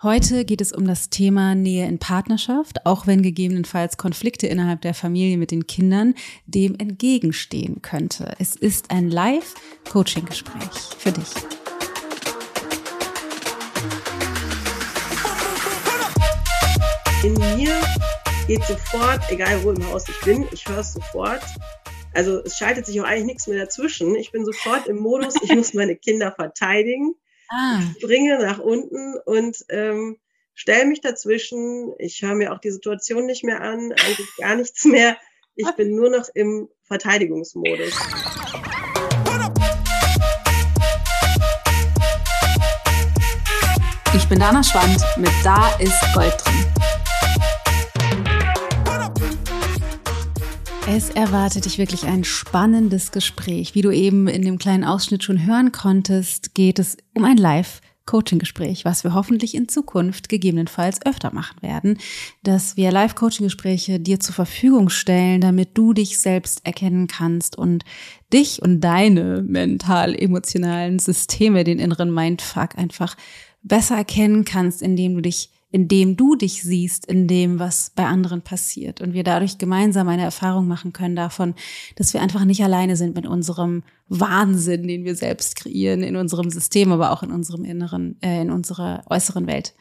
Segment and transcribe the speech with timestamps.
[0.00, 4.94] Heute geht es um das Thema Nähe in Partnerschaft, auch wenn gegebenenfalls Konflikte innerhalb der
[4.94, 6.14] Familie mit den Kindern
[6.46, 8.32] dem entgegenstehen könnte.
[8.38, 11.26] Es ist ein Live-Coaching-Gespräch für dich.
[17.24, 17.74] In mir
[18.46, 21.42] geht sofort, egal wo im Haus ich bin, ich höre es sofort.
[22.14, 24.14] Also es schaltet sich auch eigentlich nichts mehr dazwischen.
[24.14, 27.16] Ich bin sofort im Modus, ich muss meine Kinder verteidigen
[27.50, 27.80] Ah.
[27.80, 30.18] Ich springe nach unten und ähm,
[30.54, 31.94] stelle mich dazwischen.
[31.98, 35.16] Ich höre mir auch die Situation nicht mehr an, eigentlich gar nichts mehr.
[35.56, 37.94] Ich bin nur noch im Verteidigungsmodus.
[44.14, 46.87] Ich bin Dana Schwand mit Da ist Gold drin.
[50.90, 53.74] Es erwartet dich wirklich ein spannendes Gespräch.
[53.74, 57.82] Wie du eben in dem kleinen Ausschnitt schon hören konntest, geht es um ein Live-
[58.06, 61.98] Coaching-Gespräch, was wir hoffentlich in Zukunft gegebenenfalls öfter machen werden,
[62.42, 67.84] dass wir Live-Coaching-Gespräche dir zur Verfügung stellen, damit du dich selbst erkennen kannst und
[68.32, 73.14] dich und deine mental-emotionalen Systeme, den inneren Mindfuck einfach
[73.62, 78.06] besser erkennen kannst, indem du dich in dem du dich siehst, in dem, was bei
[78.06, 79.00] anderen passiert.
[79.00, 81.54] Und wir dadurch gemeinsam eine Erfahrung machen können davon,
[81.96, 86.48] dass wir einfach nicht alleine sind mit unserem Wahnsinn, den wir selbst kreieren, in unserem
[86.50, 89.74] System, aber auch in unserem inneren, äh, in unserer äußeren Welt.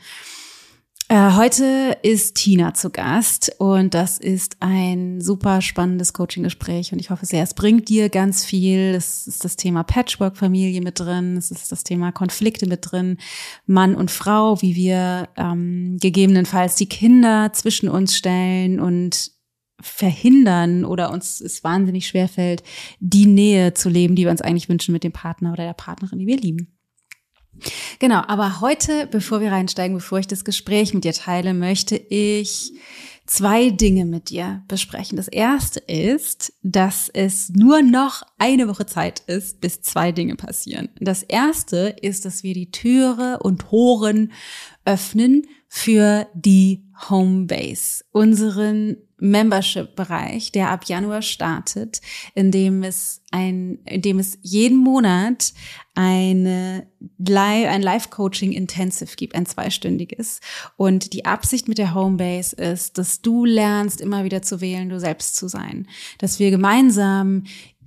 [1.09, 7.11] Äh, heute ist Tina zu Gast und das ist ein super spannendes Coaching-Gespräch und ich
[7.11, 8.93] hoffe sehr, es bringt dir ganz viel.
[8.93, 13.19] Es ist das Thema Patchwork-Familie mit drin, es ist das Thema Konflikte mit drin,
[13.65, 19.31] Mann und Frau, wie wir ähm, gegebenenfalls die Kinder zwischen uns stellen und
[19.79, 22.63] verhindern oder uns es wahnsinnig schwerfällt,
[22.99, 26.19] die Nähe zu leben, die wir uns eigentlich wünschen mit dem Partner oder der Partnerin,
[26.19, 26.76] die wir lieben.
[27.99, 32.73] Genau, aber heute, bevor wir reinsteigen, bevor ich das Gespräch mit dir teile, möchte ich
[33.25, 35.17] zwei Dinge mit dir besprechen.
[35.17, 40.89] Das erste ist, dass es nur noch eine Woche Zeit ist, bis zwei Dinge passieren.
[40.99, 44.31] Das erste ist, dass wir die Türe und Toren
[44.85, 52.01] öffnen für die Homebase, unseren Membership-Bereich, der ab Januar startet,
[52.35, 55.53] in dem es ein, in dem es jeden Monat
[55.95, 56.87] eine
[57.19, 60.39] ein Live-Coaching Intensive gibt, ein zweistündiges.
[60.75, 64.99] Und die Absicht mit der Homebase ist, dass du lernst, immer wieder zu wählen, du
[64.99, 65.87] selbst zu sein.
[66.19, 67.43] Dass wir gemeinsam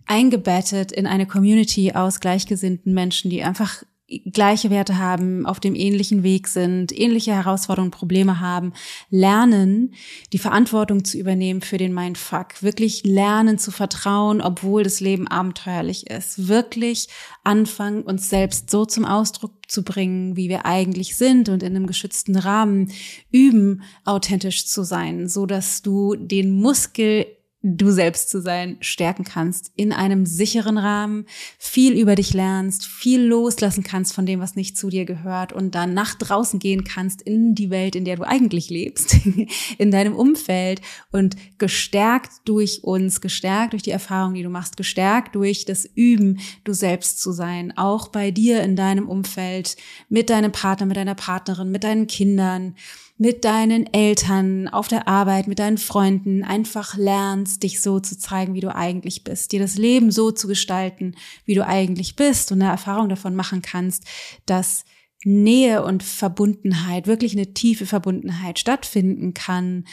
[0.06, 3.84] eingebettet in eine Community aus gleichgesinnten Menschen, die einfach
[4.32, 8.72] gleiche Werte haben, auf dem ähnlichen Weg sind, ähnliche Herausforderungen, Probleme haben,
[9.10, 9.94] lernen,
[10.32, 16.10] die Verantwortung zu übernehmen für den Mindfuck, wirklich lernen zu vertrauen, obwohl das Leben abenteuerlich
[16.10, 17.09] ist, wirklich
[17.44, 21.87] anfangen, uns selbst so zum Ausdruck zu bringen, wie wir eigentlich sind und in einem
[21.87, 22.91] geschützten Rahmen
[23.31, 27.27] üben, authentisch zu sein, so dass du den Muskel
[27.62, 31.26] du selbst zu sein, stärken kannst, in einem sicheren Rahmen,
[31.59, 35.75] viel über dich lernst, viel loslassen kannst von dem, was nicht zu dir gehört und
[35.75, 39.15] dann nach draußen gehen kannst in die Welt, in der du eigentlich lebst,
[39.78, 40.81] in deinem Umfeld
[41.12, 46.41] und gestärkt durch uns, gestärkt durch die Erfahrung, die du machst, gestärkt durch das Üben,
[46.65, 49.77] du selbst zu sein, auch bei dir in deinem Umfeld,
[50.09, 52.75] mit deinem Partner, mit deiner Partnerin, mit deinen Kindern,
[53.20, 58.54] mit deinen Eltern, auf der Arbeit, mit deinen Freunden einfach lernst, dich so zu zeigen,
[58.54, 61.14] wie du eigentlich bist, dir das Leben so zu gestalten,
[61.44, 64.04] wie du eigentlich bist und eine Erfahrung davon machen kannst,
[64.47, 64.86] dass
[65.22, 69.84] Nähe und Verbundenheit, wirklich eine tiefe Verbundenheit stattfinden kann,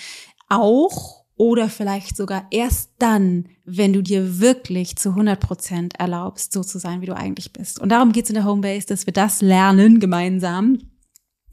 [0.48, 6.64] auch oder vielleicht sogar erst dann, wenn du dir wirklich zu 100 Prozent erlaubst, so
[6.64, 7.82] zu sein, wie du eigentlich bist.
[7.82, 10.80] Und darum geht's in der Homebase, dass wir das lernen gemeinsam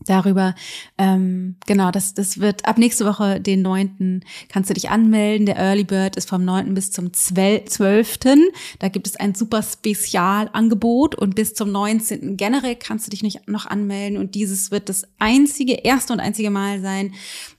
[0.06, 0.54] darüber.
[0.98, 5.46] Ähm, genau, das, das wird ab nächste Woche, den neunten kannst du dich anmelden.
[5.46, 8.44] Der Early Bird ist vom neunten bis zum zwölften.
[8.78, 13.48] Da gibt es ein super Spezialangebot und bis zum neunzehnten generell kannst du dich nicht
[13.48, 14.18] noch anmelden.
[14.18, 17.14] Und dieses wird das einzige, erste und einzige Mal sein,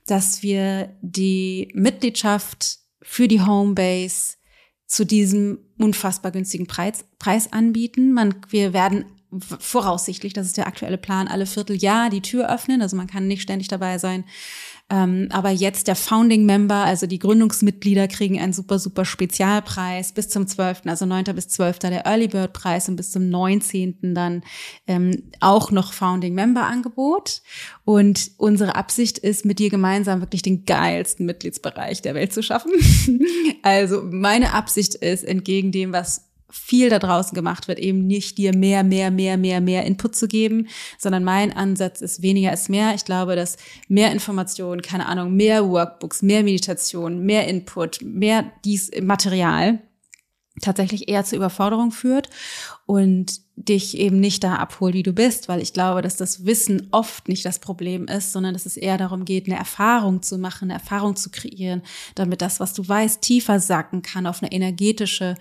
[0.06, 4.36] dass wir die Mitgliedschaft für die Homebase
[4.88, 8.14] zu diesem unfassbar günstigen Preis, Preis anbieten.
[8.14, 9.06] Man, wir werden
[9.40, 12.82] voraussichtlich, das ist der aktuelle Plan, alle Vierteljahr die Tür öffnen.
[12.82, 14.26] Also man kann nicht ständig dabei sein.
[14.88, 20.30] Ähm, aber jetzt der Founding Member, also die Gründungsmitglieder kriegen einen super, super Spezialpreis bis
[20.30, 21.24] zum 12., also 9.
[21.34, 21.80] bis 12.
[21.80, 24.14] der Early Bird Preis und bis zum 19.
[24.14, 24.44] dann
[24.86, 27.42] ähm, auch noch Founding Member Angebot.
[27.84, 32.72] Und unsere Absicht ist, mit dir gemeinsam wirklich den geilsten Mitgliedsbereich der Welt zu schaffen.
[33.64, 38.56] also meine Absicht ist, entgegen dem, was viel da draußen gemacht wird, eben nicht dir
[38.56, 42.94] mehr, mehr, mehr, mehr, mehr Input zu geben, sondern mein Ansatz ist weniger ist mehr.
[42.96, 43.58] Ich glaube, dass
[43.88, 49.80] mehr Informationen, keine Ahnung, mehr Workbooks, mehr Meditation, mehr Input, mehr dies Material
[50.62, 52.30] tatsächlich eher zur Überforderung führt
[52.86, 56.88] und dich eben nicht da abholt, wie du bist, weil ich glaube, dass das Wissen
[56.92, 60.70] oft nicht das Problem ist, sondern dass es eher darum geht, eine Erfahrung zu machen,
[60.70, 61.82] eine Erfahrung zu kreieren,
[62.16, 65.36] damit das, was du weißt, tiefer sacken kann auf eine energetische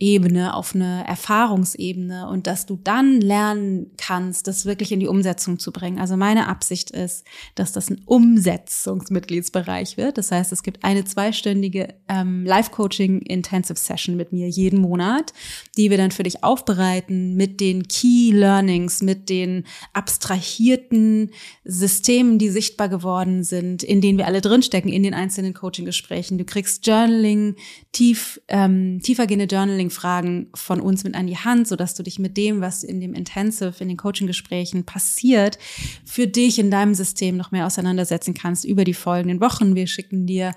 [0.00, 5.58] Ebene, auf eine Erfahrungsebene und dass du dann lernen kannst, das wirklich in die Umsetzung
[5.58, 5.98] zu bringen.
[5.98, 10.16] Also meine Absicht ist, dass das ein Umsetzungsmitgliedsbereich wird.
[10.16, 15.34] Das heißt, es gibt eine zweistündige ähm, Live-Coaching Intensive Session mit mir jeden Monat,
[15.76, 21.30] die wir dann für dich aufbereiten mit den Key Learnings, mit den abstrahierten
[21.64, 26.38] Systemen, die sichtbar geworden sind, in denen wir alle drinstecken in den einzelnen Coaching-Gesprächen.
[26.38, 27.56] Du kriegst Journaling,
[27.92, 32.18] tief, ähm, tiefergehende Journaling Fragen von uns mit an die Hand, so dass du dich
[32.18, 35.58] mit dem, was in dem Intensive, in den Coaching-Gesprächen passiert,
[36.04, 39.74] für dich in deinem System noch mehr auseinandersetzen kannst über die folgenden Wochen.
[39.74, 40.52] Wir schicken dir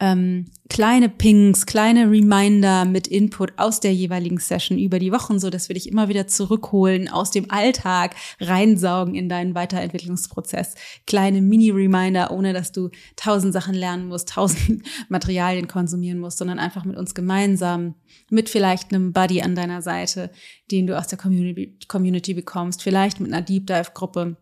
[0.00, 5.50] ähm, kleine Pings, kleine Reminder mit Input aus der jeweiligen Session über die Wochen, so
[5.50, 10.74] dass wir dich immer wieder zurückholen aus dem Alltag, reinsaugen in deinen Weiterentwicklungsprozess.
[11.06, 16.84] Kleine Mini-Reminder, ohne dass du tausend Sachen lernen musst, tausend Materialien konsumieren musst, sondern einfach
[16.84, 17.94] mit uns gemeinsam,
[18.30, 20.30] mit vielleicht einem Buddy an deiner Seite,
[20.70, 24.36] den du aus der Community, bekommst, vielleicht mit einer Deep Dive Gruppe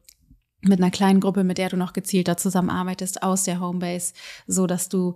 [0.62, 4.14] mit einer kleinen Gruppe, mit der du noch gezielter zusammenarbeitest aus der Homebase,
[4.46, 5.14] so dass du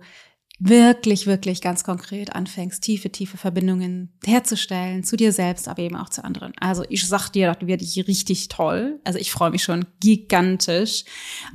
[0.63, 6.09] wirklich, wirklich ganz konkret anfängst, tiefe, tiefe Verbindungen herzustellen zu dir selbst, aber eben auch
[6.09, 6.53] zu anderen.
[6.59, 8.99] Also ich sag dir, das wird richtig toll.
[9.03, 11.03] Also ich freue mich schon gigantisch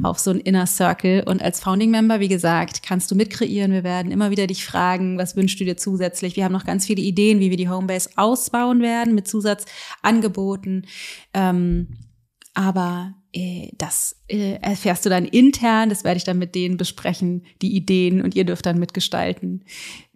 [0.03, 1.23] auf so ein Inner Circle.
[1.25, 3.71] Und als Founding Member, wie gesagt, kannst du mitkreieren.
[3.71, 6.35] Wir werden immer wieder dich fragen, was wünschst du dir zusätzlich?
[6.35, 10.85] Wir haben noch ganz viele Ideen, wie wir die Homebase ausbauen werden mit Zusatzangeboten.
[11.33, 11.97] Ähm,
[12.55, 13.15] aber
[13.77, 18.23] das äh, erfährst du dann intern, das werde ich dann mit denen besprechen, die Ideen
[18.23, 19.65] und ihr dürft dann mitgestalten.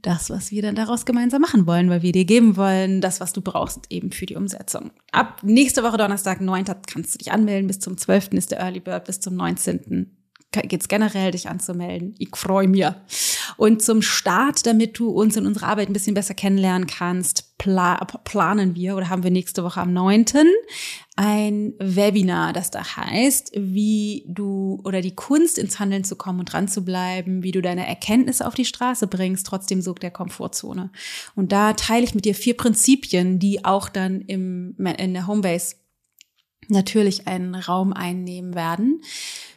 [0.00, 3.34] Das, was wir dann daraus gemeinsam machen wollen, weil wir dir geben wollen, das, was
[3.34, 4.90] du brauchst, eben für die Umsetzung.
[5.12, 6.64] Ab nächste Woche Donnerstag, 9.
[6.86, 7.66] kannst du dich anmelden.
[7.66, 8.32] Bis zum 12.
[8.32, 10.10] ist der Early Bird, bis zum 19
[10.52, 12.14] geht es generell, dich anzumelden.
[12.18, 12.86] Ich freue mich.
[13.56, 17.96] Und zum Start, damit du uns in unserer Arbeit ein bisschen besser kennenlernen kannst, pla
[18.24, 20.24] planen wir oder haben wir nächste Woche am 9.
[21.14, 26.52] ein Webinar, das da heißt, wie du oder die Kunst ins Handeln zu kommen und
[26.52, 30.90] dran zu bleiben, wie du deine Erkenntnisse auf die Straße bringst, trotzdem Sog der Komfortzone.
[31.36, 35.76] Und da teile ich mit dir vier Prinzipien, die auch dann im, in der Homebase
[36.68, 39.02] natürlich einen Raum einnehmen werden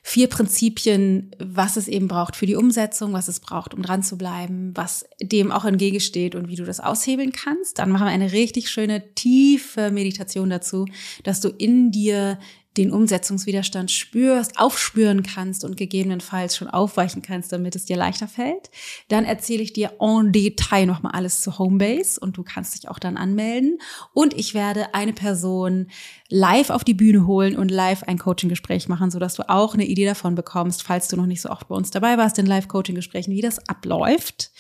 [0.06, 4.18] vier Prinzipien, was es eben braucht für die Umsetzung, was es braucht, um dran zu
[4.18, 7.80] bleiben, was dem auch entgegensteht und wie du das aushebeln kannst.
[7.80, 10.86] Dann machen wir eine richtig schöne, tiefe Meditation dazu,
[11.24, 12.38] dass du in dir
[12.78, 18.72] den Umsetzungswiderstand spürst, aufspüren kannst und gegebenenfalls schon aufweichen kannst, damit es dir leichter fällt.
[19.10, 22.98] Dann erzähle ich dir en Detail nochmal alles zu Homebase und du kannst dich auch
[22.98, 23.78] dann anmelden.
[24.14, 25.88] Und ich werde eine Person
[26.34, 30.06] live auf die Bühne holen und live ein Coaching-Gespräch machen, sodass du auch eine Idee
[30.06, 33.42] davon bekommst, falls du noch nicht so oft bei uns dabei warst in Live-Coaching-Gesprächen, wie
[33.42, 34.52] das abläuft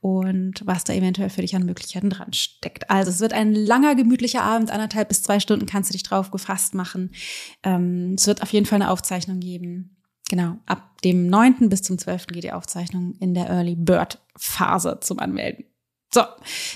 [0.00, 2.88] und was da eventuell für dich an Möglichkeiten dran steckt.
[2.88, 6.30] Also es wird ein langer, gemütlicher Abend, anderthalb bis zwei Stunden kannst du dich drauf
[6.30, 7.10] gefasst machen.
[7.62, 9.98] Ähm, es wird auf jeden Fall eine Aufzeichnung geben.
[10.30, 11.68] Genau, ab dem 9.
[11.68, 12.28] bis zum 12.
[12.28, 15.66] geht die Aufzeichnung in der Early Bird Phase zum Anmelden.
[16.10, 16.22] So,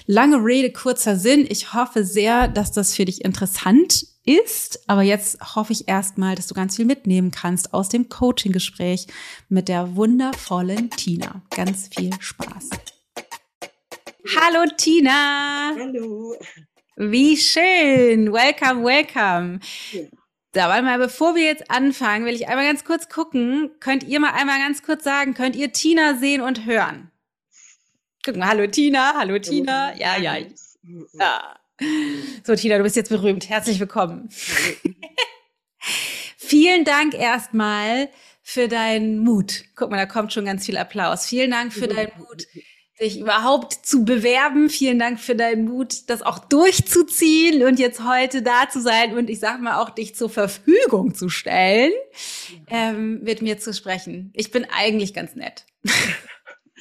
[0.06, 1.46] lange Rede, kurzer Sinn.
[1.48, 4.88] Ich hoffe sehr, dass das für dich interessant ist.
[4.88, 9.06] Aber jetzt hoffe ich erstmal, dass du ganz viel mitnehmen kannst aus dem Coaching-Gespräch
[9.48, 11.42] mit der wundervollen Tina.
[11.50, 12.70] Ganz viel Spaß.
[14.36, 15.72] Hallo Tina.
[15.78, 16.36] Hallo.
[16.96, 18.32] Wie schön.
[18.32, 19.60] Welcome, welcome.
[19.92, 20.02] Ja.
[20.54, 23.70] So, warte mal, bevor wir jetzt anfangen, will ich einmal ganz kurz gucken.
[23.80, 27.11] Könnt ihr mal einmal ganz kurz sagen, könnt ihr Tina sehen und hören?
[28.24, 29.96] Gucken mal, hallo Tina, hallo Tina.
[29.96, 30.36] Ja, ja.
[31.12, 31.56] Ja.
[32.44, 33.48] So, Tina, du bist jetzt berühmt.
[33.48, 34.28] Herzlich willkommen.
[36.36, 38.08] Vielen Dank erstmal
[38.40, 39.64] für deinen Mut.
[39.74, 41.26] Guck mal, da kommt schon ganz viel Applaus.
[41.26, 42.46] Vielen Dank für deinen Mut,
[43.00, 44.70] dich überhaupt zu bewerben.
[44.70, 49.30] Vielen Dank für deinen Mut, das auch durchzuziehen und jetzt heute da zu sein und
[49.30, 51.92] ich sag mal auch dich zur Verfügung zu stellen,
[52.70, 54.30] ähm, mit mir zu sprechen.
[54.32, 55.64] Ich bin eigentlich ganz nett.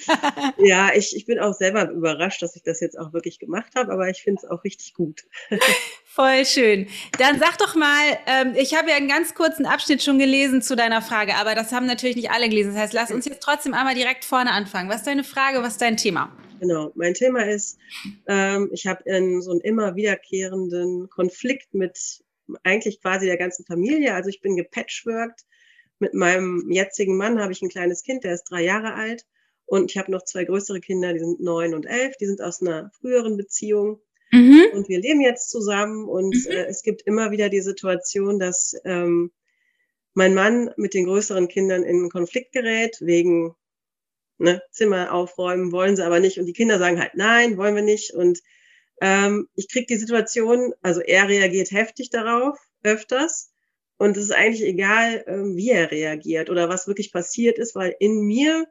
[0.58, 3.92] ja, ich, ich bin auch selber überrascht, dass ich das jetzt auch wirklich gemacht habe,
[3.92, 5.24] aber ich finde es auch richtig gut.
[6.06, 6.88] Voll schön.
[7.18, 10.76] Dann sag doch mal, ähm, ich habe ja einen ganz kurzen Abschnitt schon gelesen zu
[10.76, 12.74] deiner Frage, aber das haben natürlich nicht alle gelesen.
[12.74, 14.90] Das heißt, lass uns jetzt trotzdem einmal direkt vorne anfangen.
[14.90, 16.32] Was ist deine Frage, was ist dein Thema?
[16.60, 16.92] Genau.
[16.94, 17.80] Mein Thema ist,
[18.28, 19.04] ähm, ich habe
[19.42, 22.24] so einen immer wiederkehrenden Konflikt mit
[22.64, 24.14] eigentlich quasi der ganzen Familie.
[24.14, 25.46] Also ich bin gepatchworked.
[26.00, 29.26] Mit meinem jetzigen Mann habe ich ein kleines Kind, der ist drei Jahre alt.
[29.72, 32.18] Und ich habe noch zwei größere Kinder, die sind neun und elf.
[32.18, 34.02] Die sind aus einer früheren Beziehung.
[34.30, 34.66] Mhm.
[34.74, 36.10] Und wir leben jetzt zusammen.
[36.10, 36.52] Und mhm.
[36.52, 39.32] äh, es gibt immer wieder die Situation, dass ähm,
[40.14, 43.56] mein Mann mit den größeren Kindern in Konflikt gerät, wegen
[44.40, 46.38] ne, Zimmer aufräumen, wollen sie aber nicht.
[46.38, 48.14] Und die Kinder sagen halt, nein, wollen wir nicht.
[48.14, 48.42] Und
[49.00, 53.54] ähm, ich kriege die Situation, also er reagiert heftig darauf, öfters.
[53.96, 57.96] Und es ist eigentlich egal, ähm, wie er reagiert oder was wirklich passiert ist, weil
[58.00, 58.68] in mir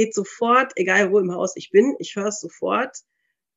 [0.00, 2.96] geht sofort, egal wo im Haus ich bin, ich höre es sofort.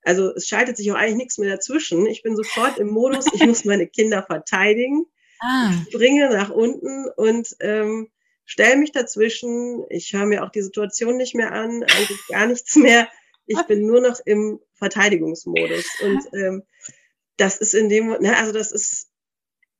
[0.03, 2.05] Also es schaltet sich auch eigentlich nichts mehr dazwischen.
[2.05, 5.05] Ich bin sofort im Modus, ich muss meine Kinder verteidigen.
[5.45, 5.73] Ah.
[5.73, 8.09] Ich springe nach unten und ähm,
[8.45, 9.83] stelle mich dazwischen.
[9.89, 13.09] Ich höre mir auch die Situation nicht mehr an, eigentlich gar nichts mehr.
[13.45, 15.85] Ich bin nur noch im Verteidigungsmodus.
[16.01, 16.63] Und ähm,
[17.35, 19.09] das ist in dem, ne, also das ist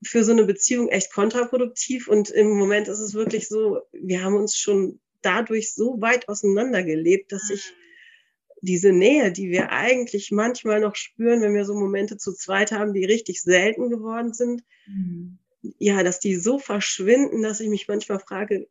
[0.04, 2.10] für so eine Beziehung echt kontraproduktiv.
[2.10, 7.32] Und im Moment ist es wirklich so, wir haben uns schon dadurch so weit auseinandergelebt,
[7.32, 8.58] dass ich mhm.
[8.62, 12.94] diese Nähe, die wir eigentlich manchmal noch spüren, wenn wir so Momente zu zweit haben,
[12.94, 15.40] die richtig selten geworden sind, mhm
[15.78, 18.68] ja, dass die so verschwinden, dass ich mich manchmal frage,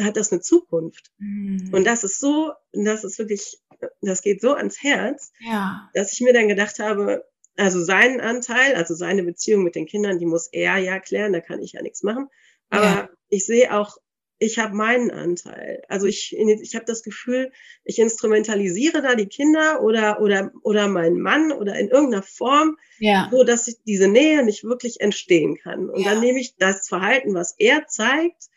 [0.00, 1.12] hat das eine Zukunft?
[1.18, 1.70] Mhm.
[1.72, 3.58] Und das ist so, das ist wirklich,
[4.00, 5.88] das geht so ans Herz, ja.
[5.94, 7.24] dass ich mir dann gedacht habe,
[7.56, 11.40] also seinen Anteil, also seine Beziehung mit den Kindern, die muss er ja klären, da
[11.40, 12.28] kann ich ja nichts machen.
[12.68, 13.08] Aber ja.
[13.28, 13.96] ich sehe auch
[14.38, 15.82] ich habe meinen Anteil.
[15.88, 17.52] Also ich, ich habe das Gefühl,
[17.84, 23.28] ich instrumentalisiere da die Kinder oder, oder, oder meinen Mann oder in irgendeiner Form, ja.
[23.30, 25.88] so dass ich diese Nähe nicht wirklich entstehen kann.
[25.88, 26.10] Und ja.
[26.10, 28.48] dann nehme ich das Verhalten, was er zeigt,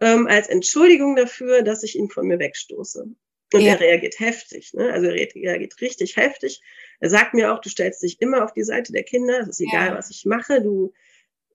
[0.00, 3.06] ähm, als Entschuldigung dafür, dass ich ihn von mir wegstoße.
[3.52, 3.74] Und ja.
[3.74, 4.92] er reagiert heftig, ne?
[4.92, 6.62] Also er reagiert richtig heftig.
[6.98, 9.60] Er sagt mir auch, du stellst dich immer auf die Seite der Kinder, es ist
[9.60, 10.92] egal, was ich mache, du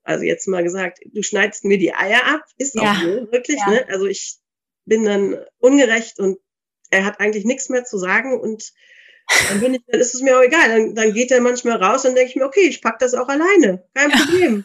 [0.04, 3.00] also jetzt mal gesagt, du schneidest mir die Eier ab, ist auch ja.
[3.00, 3.70] so, wirklich, ja.
[3.70, 3.86] ne?
[3.88, 4.36] Also ich
[4.84, 6.38] bin dann ungerecht und
[6.90, 8.72] er hat eigentlich nichts mehr zu sagen und
[9.48, 10.68] dann bin ich, dann ist es mir auch egal.
[10.68, 13.28] Dann, dann geht er manchmal raus und denke ich mir, okay, ich pack das auch
[13.28, 13.84] alleine.
[13.94, 14.64] Kein Problem.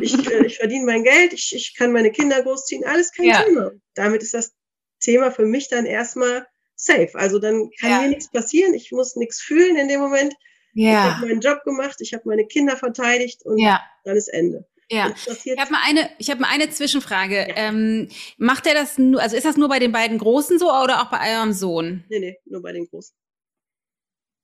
[0.00, 3.44] Ich, äh, ich verdiene mein Geld, ich, ich kann meine Kinder großziehen, alles kein.
[3.44, 3.70] Thema.
[3.94, 4.52] Damit ist das
[5.00, 7.10] Thema für mich dann erstmal safe.
[7.14, 10.34] Also dann kann mir nichts passieren, ich muss nichts fühlen in dem Moment.
[10.72, 10.90] Ja.
[10.90, 13.80] Ich habe meinen Job gemacht, ich habe meine Kinder verteidigt und ja.
[14.04, 14.66] dann ist Ende.
[14.90, 17.48] Ja, ich habe mal eine, ich habe mal eine Zwischenfrage.
[17.48, 17.56] Ja.
[17.56, 21.02] Ähm, macht er das nur, also ist das nur bei den beiden Großen so oder
[21.02, 22.04] auch bei eurem Sohn?
[22.08, 23.14] Nee, nee, nur bei den Großen.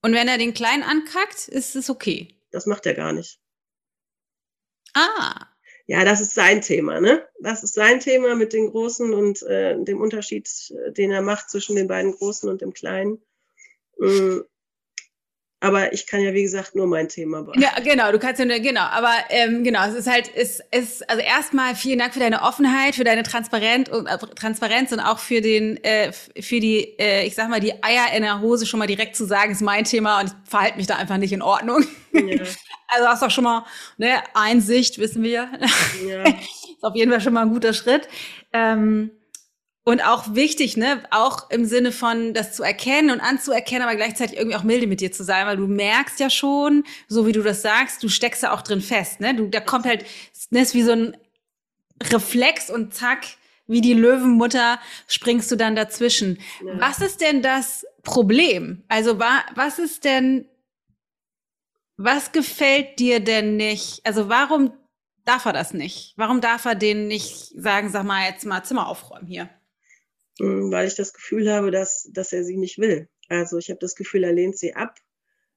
[0.02, 2.28] Und wenn er den Kleinen ankackt, ist es okay?
[2.52, 3.40] Das macht er gar nicht.
[4.94, 5.48] Ah.
[5.88, 7.26] Ja, das ist sein Thema, ne?
[7.40, 11.50] Das ist sein Thema mit den Großen und äh, dem Unterschied, äh, den er macht
[11.50, 13.20] zwischen den beiden Großen und dem Kleinen.
[13.98, 14.40] Mm,
[15.66, 17.62] aber ich kann ja, wie gesagt, nur mein Thema behandeln.
[17.62, 18.82] Ja, genau, du kannst ja nur, genau.
[18.82, 22.94] Aber ähm, genau, es ist halt, es ist, also erstmal vielen Dank für deine Offenheit,
[22.94, 27.34] für deine Transparenz und, äh, Transparenz und auch für den, äh, für die, äh, ich
[27.34, 30.20] sag mal, die Eier in der Hose schon mal direkt zu sagen, ist mein Thema
[30.20, 31.84] und ich verhalte mich da einfach nicht in Ordnung.
[32.12, 32.44] Ja.
[32.88, 33.66] Also hast doch schon mal
[33.98, 35.50] ne, Einsicht, wissen wir.
[36.08, 36.22] Ja.
[36.76, 38.08] ist auf jeden Fall schon mal ein guter Schritt.
[38.52, 39.10] Ähm,
[39.86, 44.36] und auch wichtig, ne, auch im Sinne von das zu erkennen und anzuerkennen, aber gleichzeitig
[44.36, 47.40] irgendwie auch milde mit dir zu sein, weil du merkst ja schon, so wie du
[47.40, 49.32] das sagst, du steckst ja auch drin fest, ne?
[49.36, 50.04] Du, da kommt halt,
[50.50, 51.16] ne, ist wie so ein
[52.02, 53.26] Reflex und zack,
[53.68, 56.40] wie die Löwenmutter springst du dann dazwischen.
[56.64, 56.80] Ja.
[56.80, 58.82] Was ist denn das Problem?
[58.88, 60.48] Also wa, was ist denn,
[61.96, 64.04] was gefällt dir denn nicht?
[64.04, 64.72] Also warum
[65.24, 66.14] darf er das nicht?
[66.16, 69.48] Warum darf er den nicht sagen, sag mal, jetzt mal Zimmer aufräumen hier?
[70.38, 73.08] Mm, weil ich das Gefühl habe, dass, dass er sie nicht will.
[73.28, 74.98] Also ich habe das Gefühl, er lehnt sie ab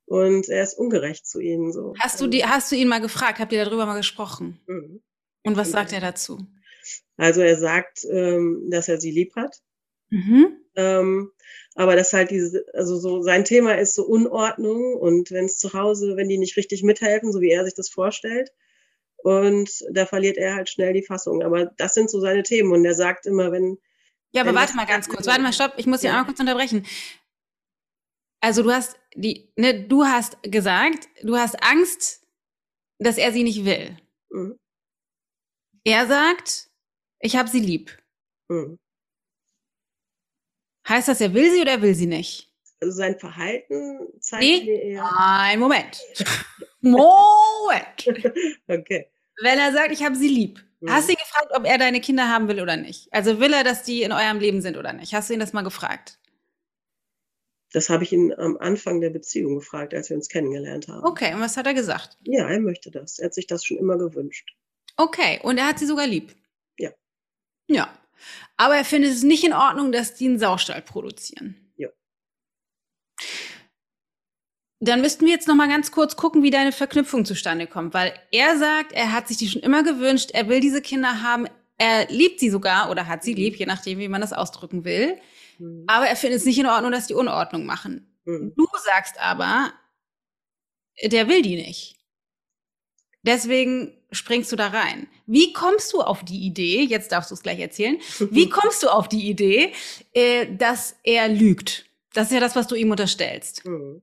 [0.05, 1.71] und er ist ungerecht zu ihnen.
[1.71, 1.93] So.
[2.00, 3.39] Hast du die, hast du ihn mal gefragt?
[3.39, 4.59] Habt ihr darüber mal gesprochen?
[4.67, 5.01] Mhm.
[5.43, 6.48] Und was sagt er dazu?
[7.17, 9.57] Also er sagt, ähm, dass er sie lieb hat.
[10.09, 10.57] Mhm.
[10.75, 11.31] Ähm,
[11.75, 15.74] aber dass halt diese, also so sein Thema ist so Unordnung und wenn es zu
[15.74, 18.51] Hause, wenn die nicht richtig mithelfen, so wie er sich das vorstellt,
[19.17, 21.43] und da verliert er halt schnell die Fassung.
[21.43, 23.77] Aber das sind so seine Themen und er sagt immer, wenn
[24.31, 25.25] ja, aber warte mal ganz kurz.
[25.27, 25.74] Warte mal, stopp.
[25.77, 26.12] Ich muss dich ja.
[26.12, 26.86] einmal kurz unterbrechen.
[28.41, 32.25] Also du hast die, ne, du hast gesagt, du hast Angst,
[33.00, 33.98] dass er sie nicht will.
[34.29, 34.57] Mhm.
[35.83, 36.69] Er sagt,
[37.19, 37.98] ich habe sie lieb.
[38.50, 38.77] Mhm.
[40.88, 42.51] Heißt das, er will sie oder er will sie nicht?
[42.81, 44.63] Also sein Verhalten zeigt nee?
[44.63, 45.17] mir eher.
[45.17, 46.00] Ein Moment.
[46.81, 48.07] Moment.
[48.67, 49.12] okay.
[49.41, 50.91] Wenn er sagt, ich habe sie lieb, Mhm.
[50.91, 53.12] Hast du ihn gefragt, ob er deine Kinder haben will oder nicht?
[53.12, 55.13] Also will er, dass die in eurem Leben sind oder nicht?
[55.13, 56.19] Hast du ihn das mal gefragt?
[57.72, 61.05] Das habe ich ihn am Anfang der Beziehung gefragt, als wir uns kennengelernt haben.
[61.05, 62.17] Okay, und was hat er gesagt?
[62.24, 63.19] Ja, er möchte das.
[63.19, 64.55] Er hat sich das schon immer gewünscht.
[64.98, 66.36] Okay, und er hat sie sogar lieb.
[66.77, 66.91] Ja.
[67.67, 67.93] Ja.
[68.58, 71.72] Aber er findet es nicht in Ordnung, dass die einen Saustall produzieren.
[71.77, 71.89] Ja.
[74.81, 78.13] Dann müssten wir jetzt noch mal ganz kurz gucken, wie deine Verknüpfung zustande kommt, weil
[78.31, 82.07] er sagt, er hat sich die schon immer gewünscht, er will diese Kinder haben, er
[82.09, 85.17] liebt sie sogar oder hat sie lieb, je nachdem, wie man das ausdrücken will.
[85.57, 85.83] Mhm.
[85.88, 88.07] Aber er findet es nicht in Ordnung, dass die Unordnung machen.
[88.25, 88.53] Mhm.
[88.55, 89.74] Du sagst aber,
[91.03, 91.98] der will die nicht.
[93.24, 95.07] Deswegen springst du da rein.
[95.25, 97.98] Wie kommst du auf die Idee, jetzt darfst du es gleich erzählen,
[98.31, 99.74] wie kommst du auf die Idee,
[100.13, 101.86] äh, dass er lügt?
[102.13, 103.65] Das ist ja das, was du ihm unterstellst.
[103.65, 104.01] Mhm.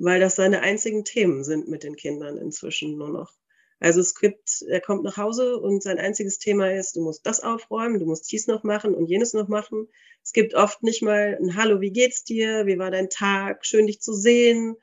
[0.00, 3.32] Weil das seine einzigen Themen sind mit den Kindern inzwischen nur noch.
[3.80, 7.40] Also es gibt, er kommt nach Hause und sein einziges Thema ist, du musst das
[7.40, 9.88] aufräumen, du musst dies noch machen und jenes noch machen.
[10.22, 12.66] Es gibt oft nicht mal ein Hallo, wie geht's dir?
[12.66, 13.64] Wie war dein Tag?
[13.66, 14.76] Schön dich zu sehen.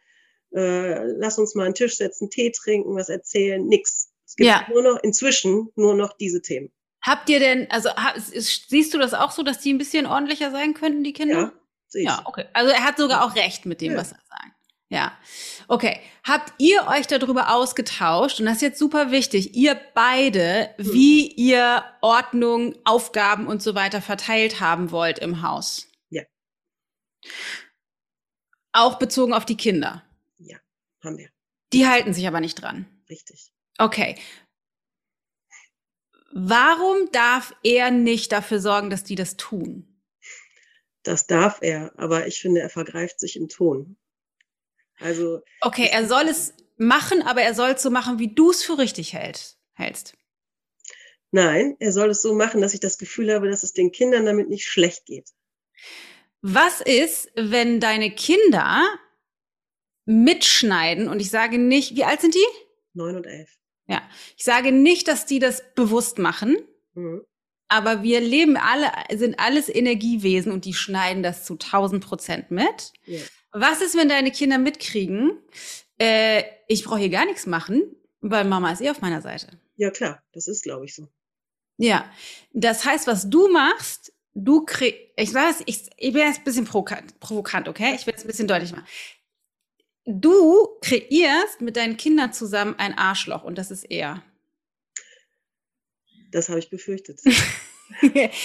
[0.54, 3.66] Äh, lass uns mal einen Tisch setzen, Tee trinken, was erzählen.
[3.66, 4.12] Nix.
[4.26, 4.66] Es gibt Ja.
[4.70, 6.72] nur noch inzwischen nur noch diese Themen.
[7.02, 7.90] Habt ihr denn, also
[8.26, 11.36] siehst du das auch so, dass die ein bisschen ordentlicher sein könnten, die Kinder?
[11.36, 11.54] Ja,
[11.88, 12.08] sehe ich.
[12.08, 12.46] Ja, okay.
[12.54, 13.98] Also er hat sogar auch recht mit dem, Ja.
[14.00, 14.55] was er sagt.
[14.96, 15.12] Ja.
[15.68, 16.00] Okay.
[16.24, 18.40] Habt ihr euch darüber ausgetauscht?
[18.40, 19.56] Und das ist jetzt super wichtig.
[19.56, 20.94] Ihr beide, Hm.
[20.94, 25.88] wie ihr Ordnung, Aufgaben und so weiter verteilt haben wollt im Haus?
[26.10, 26.24] Ja.
[28.72, 30.02] Auch bezogen auf die Kinder.
[31.04, 31.30] Haben wir.
[31.72, 32.88] Die halten sich aber nicht dran.
[33.10, 33.52] Richtig.
[33.78, 34.16] Okay.
[36.32, 40.02] Warum darf er nicht dafür sorgen, dass die das tun?
[41.04, 43.98] Das darf er, aber ich finde, er vergreift sich im Ton.
[45.00, 48.64] Also, Okay, er soll es machen, aber er soll es so machen, wie du es
[48.64, 50.14] für richtig hält, hältst.
[51.32, 54.26] nein, er soll es so machen, dass ich das Gefühl habe, dass es den Kindern
[54.26, 55.30] damit nicht schlecht geht.
[56.42, 58.84] Was ist, wenn deine Kinder
[60.06, 62.46] mitschneiden und ich sage nicht, wie alt sind die?
[62.94, 63.50] Neun und elf.
[63.88, 64.02] Ja,
[64.38, 66.58] ich sage nicht, dass die das bewusst machen,
[66.94, 67.22] Mhm.
[67.68, 72.94] aber wir leben alle, sind alles Energiewesen und die schneiden das zu 1000 Prozent mit.
[73.06, 73.20] Ja.
[73.58, 75.40] Was ist, wenn deine Kinder mitkriegen,
[75.98, 77.84] äh, ich brauche hier gar nichts machen,
[78.20, 79.48] weil Mama ist eh auf meiner Seite?
[79.78, 81.08] ja, klar, das ist, glaube ich, so.
[81.78, 82.10] Ja,
[82.54, 86.66] das heißt, was du machst, du kriegst, ich weiß, ich, ich bin jetzt ein bisschen
[86.66, 87.96] provokant, provokant, okay?
[87.96, 88.86] Ich will es ein bisschen deutlich machen.
[90.06, 94.22] Du kreierst mit deinen Kindern zusammen ein Arschloch und das ist er.
[96.32, 97.22] Das habe ich befürchtet.
[98.02, 98.36] Jackpot!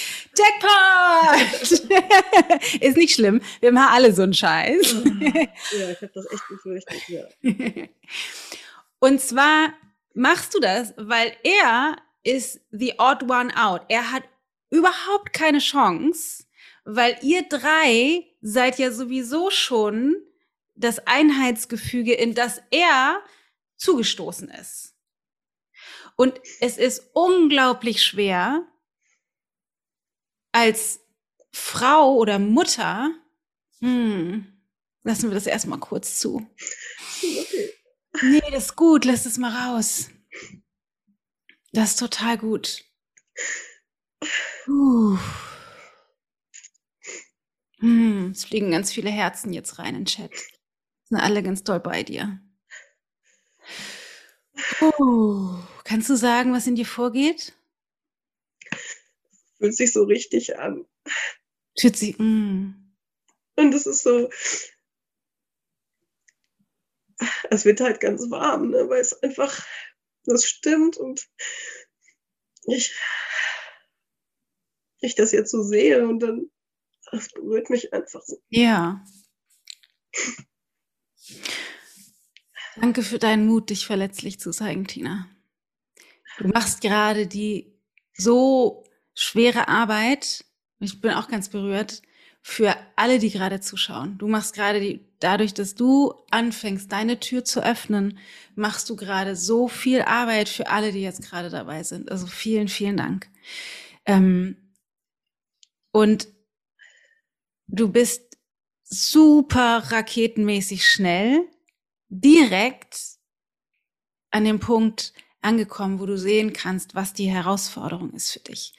[2.81, 3.41] ist nicht schlimm.
[3.61, 4.93] Wir machen alle so einen Scheiß.
[4.93, 7.25] ja, ich habe das echt befürchtet, ja.
[9.01, 9.73] Und zwar
[10.15, 13.83] machst du das, weil er ist the odd one out.
[13.89, 14.25] Er hat
[14.69, 16.45] überhaupt keine Chance,
[16.85, 20.17] weil ihr drei seid ja sowieso schon
[20.75, 23.23] das Einheitsgefüge, in das er
[23.77, 24.95] zugestoßen ist.
[26.17, 28.67] Und es ist unglaublich schwer,
[30.53, 31.01] als
[31.53, 33.13] Frau oder Mutter,
[33.81, 34.47] hm,
[35.03, 36.47] lassen wir das erstmal kurz zu.
[37.19, 37.75] Okay.
[38.23, 40.11] Nee, das ist gut, lass es mal raus.
[41.73, 42.85] Das ist total gut.
[44.65, 45.19] Puh.
[47.79, 50.31] Hm, es fliegen ganz viele Herzen jetzt rein in den Chat.
[51.05, 52.41] Sind alle ganz doll bei dir.
[54.79, 55.55] Puh.
[55.85, 57.55] Kannst du sagen, was in dir vorgeht?
[59.61, 60.87] Fühlt sich so richtig an.
[61.79, 62.73] Fühlt sich, mm.
[63.57, 64.31] Und es ist so,
[67.51, 68.89] es wird halt ganz warm, ne?
[68.89, 69.67] weil es einfach,
[70.25, 71.29] das stimmt und
[72.65, 72.97] ich,
[75.01, 76.51] ich das jetzt so sehe und dann,
[77.13, 78.41] das berührt mich einfach so.
[78.49, 79.05] Ja.
[82.77, 85.29] Danke für deinen Mut, dich verletzlich zu zeigen, Tina.
[86.39, 87.79] Du machst gerade die
[88.15, 88.85] so
[89.21, 90.45] schwere Arbeit,
[90.79, 92.03] ich bin auch ganz berührt,
[92.43, 94.17] für alle, die gerade zuschauen.
[94.17, 98.19] Du machst gerade die, dadurch, dass du anfängst, deine Tür zu öffnen,
[98.55, 102.11] machst du gerade so viel Arbeit für alle, die jetzt gerade dabei sind.
[102.11, 103.29] Also vielen, vielen Dank.
[104.07, 104.57] Ähm,
[105.93, 106.29] und
[107.67, 108.39] du bist
[108.85, 111.47] super raketenmäßig schnell,
[112.09, 113.19] direkt
[114.31, 118.75] an dem Punkt angekommen, wo du sehen kannst, was die Herausforderung ist für dich.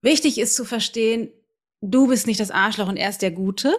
[0.00, 1.30] Wichtig ist zu verstehen,
[1.80, 3.76] du bist nicht das Arschloch und er ist der Gute,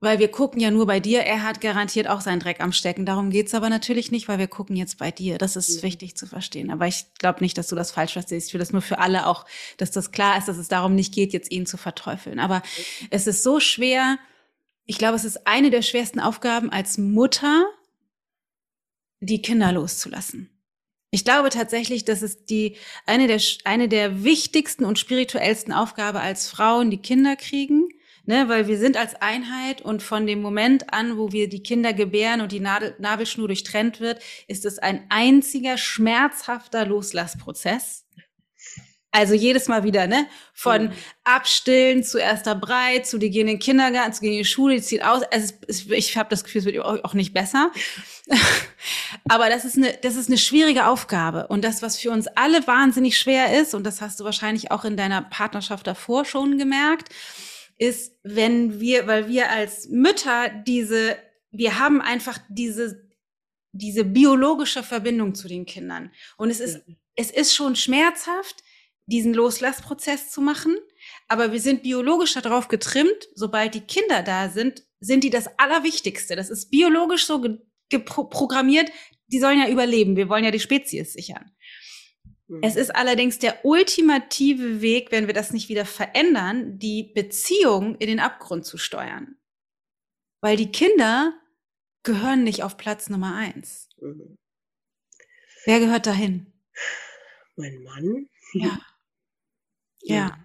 [0.00, 1.20] weil wir gucken ja nur bei dir.
[1.20, 3.06] Er hat garantiert auch seinen Dreck am Stecken.
[3.06, 5.38] Darum geht's aber natürlich nicht, weil wir gucken jetzt bei dir.
[5.38, 5.82] Das ist Mhm.
[5.82, 6.70] wichtig zu verstehen.
[6.70, 8.48] Aber ich glaube nicht, dass du das falsch verstehst.
[8.48, 9.46] Ich will das nur für alle auch,
[9.78, 12.38] dass das klar ist, dass es darum nicht geht, jetzt ihn zu verteufeln.
[12.38, 12.62] Aber
[13.10, 14.18] es ist so schwer,
[14.84, 17.64] ich glaube, es ist eine der schwersten Aufgaben als Mutter,
[19.20, 20.50] die Kinder loszulassen.
[21.14, 26.50] Ich glaube tatsächlich, dass es die eine der eine der wichtigsten und spirituellsten Aufgabe als
[26.50, 27.88] Frauen, die Kinder kriegen,
[28.26, 31.92] ne, weil wir sind als Einheit und von dem Moment an, wo wir die Kinder
[31.92, 38.06] gebären und die Nadel, Nabelschnur durchtrennt wird, ist es ein einziger schmerzhafter Loslassprozess.
[39.14, 40.26] Also jedes Mal wieder, ne?
[40.52, 40.92] Von mhm.
[41.22, 44.74] Abstillen zu erster Brei, zu die gehen in den Kindergarten, zu gehen in die Schule,
[44.74, 45.22] die zieht aus.
[45.30, 47.70] Also es, ich habe das Gefühl, es wird auch nicht besser.
[49.28, 51.46] Aber das ist, eine, das ist eine schwierige Aufgabe.
[51.46, 54.84] Und das, was für uns alle wahnsinnig schwer ist, und das hast du wahrscheinlich auch
[54.84, 57.10] in deiner Partnerschaft davor schon gemerkt,
[57.78, 61.16] ist, wenn wir, weil wir als Mütter diese,
[61.52, 63.08] wir haben einfach diese,
[63.70, 66.10] diese biologische Verbindung zu den Kindern.
[66.36, 66.80] Und es ist,
[67.14, 68.63] es ist schon schmerzhaft,
[69.06, 70.76] diesen Loslassprozess zu machen.
[71.28, 76.36] Aber wir sind biologisch darauf getrimmt, sobald die Kinder da sind, sind die das Allerwichtigste.
[76.36, 77.44] Das ist biologisch so
[77.90, 78.90] geprogrammiert,
[79.28, 80.16] die sollen ja überleben.
[80.16, 81.50] Wir wollen ja die Spezies sichern.
[82.48, 82.60] Mhm.
[82.62, 88.08] Es ist allerdings der ultimative Weg, wenn wir das nicht wieder verändern, die Beziehung in
[88.08, 89.36] den Abgrund zu steuern.
[90.40, 91.32] Weil die Kinder
[92.02, 93.88] gehören nicht auf Platz Nummer eins.
[94.00, 94.36] Mhm.
[95.64, 96.52] Wer gehört dahin?
[97.56, 98.28] Mein Mann.
[98.54, 98.78] Ja.
[100.04, 100.36] Ja.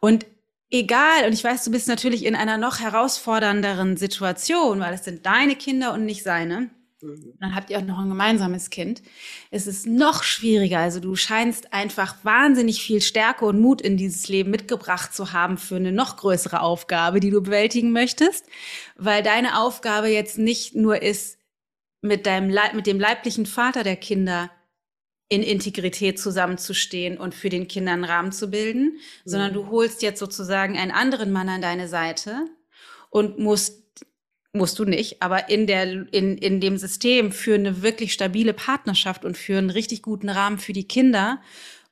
[0.00, 0.26] Und
[0.70, 5.26] egal, und ich weiß, du bist natürlich in einer noch herausfordernderen Situation, weil es sind
[5.26, 6.70] deine Kinder und nicht seine.
[7.02, 7.34] Mhm.
[7.40, 9.02] Dann habt ihr auch noch ein gemeinsames Kind.
[9.50, 10.78] Es ist noch schwieriger.
[10.78, 15.58] Also du scheinst einfach wahnsinnig viel Stärke und Mut in dieses Leben mitgebracht zu haben
[15.58, 18.46] für eine noch größere Aufgabe, die du bewältigen möchtest,
[18.96, 21.38] weil deine Aufgabe jetzt nicht nur ist,
[22.02, 24.50] mit deinem Leib, mit dem leiblichen Vater der Kinder
[25.28, 28.98] in Integrität zusammenzustehen und für den Kindern einen Rahmen zu bilden, mhm.
[29.24, 32.46] sondern du holst jetzt sozusagen einen anderen Mann an deine Seite
[33.10, 33.84] und musst
[34.52, 39.24] musst du nicht, aber in der in in dem System für eine wirklich stabile Partnerschaft
[39.24, 41.42] und für einen richtig guten Rahmen für die Kinder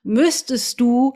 [0.02, 1.12] müsstest du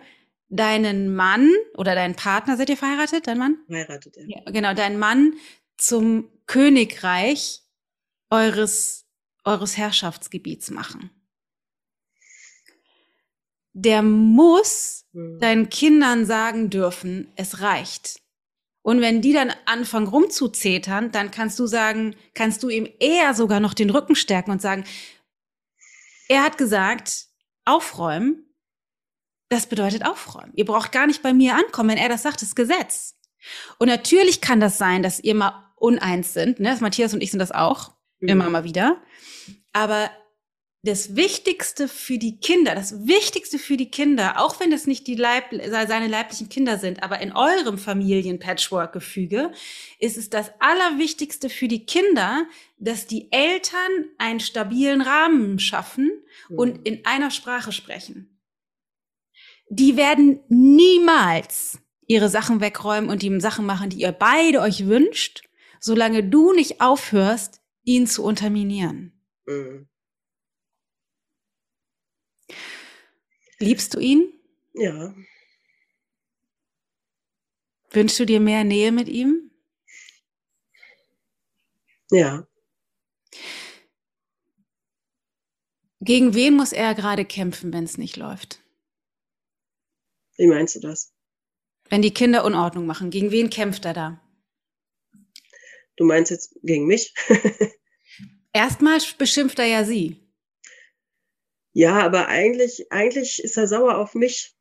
[0.50, 3.59] deinen Mann oder deinen Partner, seid ihr verheiratet, dein Mann?
[3.66, 4.24] Verheiratet, ja.
[4.28, 4.50] ja.
[4.50, 5.35] Genau, deinen Mann
[5.78, 7.62] zum Königreich
[8.28, 9.07] eures
[9.44, 11.11] eures Herrschaftsgebiets machen
[13.85, 15.38] der muss mhm.
[15.38, 18.21] deinen Kindern sagen dürfen, es reicht.
[18.83, 23.61] Und wenn die dann anfangen rumzuzetern, dann kannst du sagen, kannst du ihm eher sogar
[23.61, 24.85] noch den Rücken stärken und sagen,
[26.29, 27.27] er hat gesagt,
[27.64, 28.47] aufräumen,
[29.49, 30.53] das bedeutet aufräumen.
[30.55, 33.14] Ihr braucht gar nicht bei mir ankommen, wenn er das sagt, das Gesetz.
[33.79, 36.77] Und natürlich kann das sein, dass ihr mal uneins sind, ne?
[36.81, 38.29] Matthias und ich sind das auch, mhm.
[38.29, 39.01] immer mal wieder.
[39.73, 40.11] Aber
[40.83, 45.17] das Wichtigste für die Kinder, das Wichtigste für die Kinder, auch wenn es nicht die
[45.17, 49.51] Leib, seine leiblichen Kinder sind, aber in eurem Familien-Patchwork-Gefüge,
[49.99, 52.47] ist es das Allerwichtigste für die Kinder,
[52.79, 56.12] dass die Eltern einen stabilen Rahmen schaffen
[56.49, 56.85] und mhm.
[56.85, 58.38] in einer Sprache sprechen.
[59.69, 65.43] Die werden niemals ihre Sachen wegräumen und die Sachen machen, die ihr beide euch wünscht,
[65.81, 69.12] solange du nicht aufhörst, ihn zu unterminieren.
[69.45, 69.88] Mhm.
[73.59, 74.33] Liebst du ihn?
[74.75, 75.14] Ja.
[77.90, 79.51] Wünschst du dir mehr Nähe mit ihm?
[82.11, 82.47] Ja.
[86.01, 88.62] Gegen wen muss er gerade kämpfen, wenn es nicht läuft?
[90.37, 91.12] Wie meinst du das?
[91.88, 94.21] Wenn die Kinder Unordnung machen, gegen wen kämpft er da?
[95.97, 97.12] Du meinst jetzt gegen mich?
[98.53, 100.28] Erstmal beschimpft er ja sie.
[101.72, 104.54] Ja, aber eigentlich, eigentlich ist er sauer auf mich.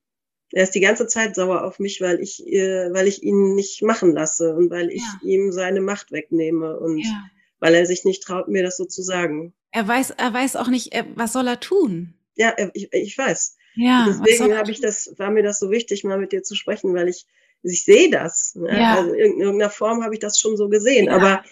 [0.51, 3.81] Er ist die ganze Zeit sauer auf mich, weil ich, äh, weil ich ihn nicht
[3.81, 5.19] machen lasse und weil ich ja.
[5.29, 7.23] ihm seine Macht wegnehme und ja.
[7.59, 9.53] weil er sich nicht traut, mir das so zu sagen.
[9.71, 12.13] Er weiß, er weiß auch nicht, was soll er tun?
[12.35, 13.57] Ja, ich, ich weiß.
[13.75, 16.95] Ja, Deswegen habe ich das, war mir das so wichtig, mal mit dir zu sprechen,
[16.95, 17.27] weil ich,
[17.61, 18.55] ich sehe das.
[18.55, 18.79] Ne?
[18.79, 18.95] Ja.
[18.95, 21.05] Also in irgendeiner Form habe ich das schon so gesehen.
[21.05, 21.15] Ja.
[21.15, 21.43] Aber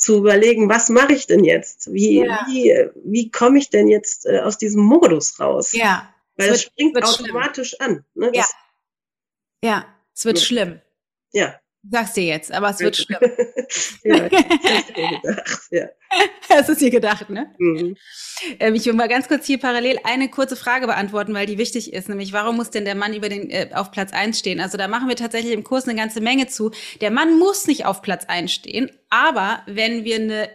[0.00, 1.92] zu überlegen, was mache ich denn jetzt?
[1.92, 2.46] Wie, ja.
[2.48, 5.72] wie, wie komme ich denn jetzt äh, aus diesem Modus raus?
[5.72, 6.12] Ja.
[6.36, 7.98] Weil es, wird, springt automatisch schlimm.
[7.98, 8.04] an.
[8.14, 8.30] Ne?
[8.34, 8.46] Ja.
[9.62, 10.44] ja, es wird ja.
[10.44, 10.80] schlimm.
[11.32, 11.59] Ja.
[11.88, 13.18] Sagst dir jetzt, aber es wird schlimm.
[14.04, 14.38] ja, das
[14.78, 15.86] ist dir gedacht, ja.
[16.48, 17.54] Das ist dir gedacht, ne?
[17.58, 17.96] Mhm.
[18.58, 21.94] Ähm, ich will mal ganz kurz hier parallel eine kurze Frage beantworten, weil die wichtig
[21.94, 24.60] ist, nämlich warum muss denn der Mann über den, äh, auf Platz eins stehen?
[24.60, 26.70] Also da machen wir tatsächlich im Kurs eine ganze Menge zu.
[27.00, 30.50] Der Mann muss nicht auf Platz eins stehen, aber wenn wir eine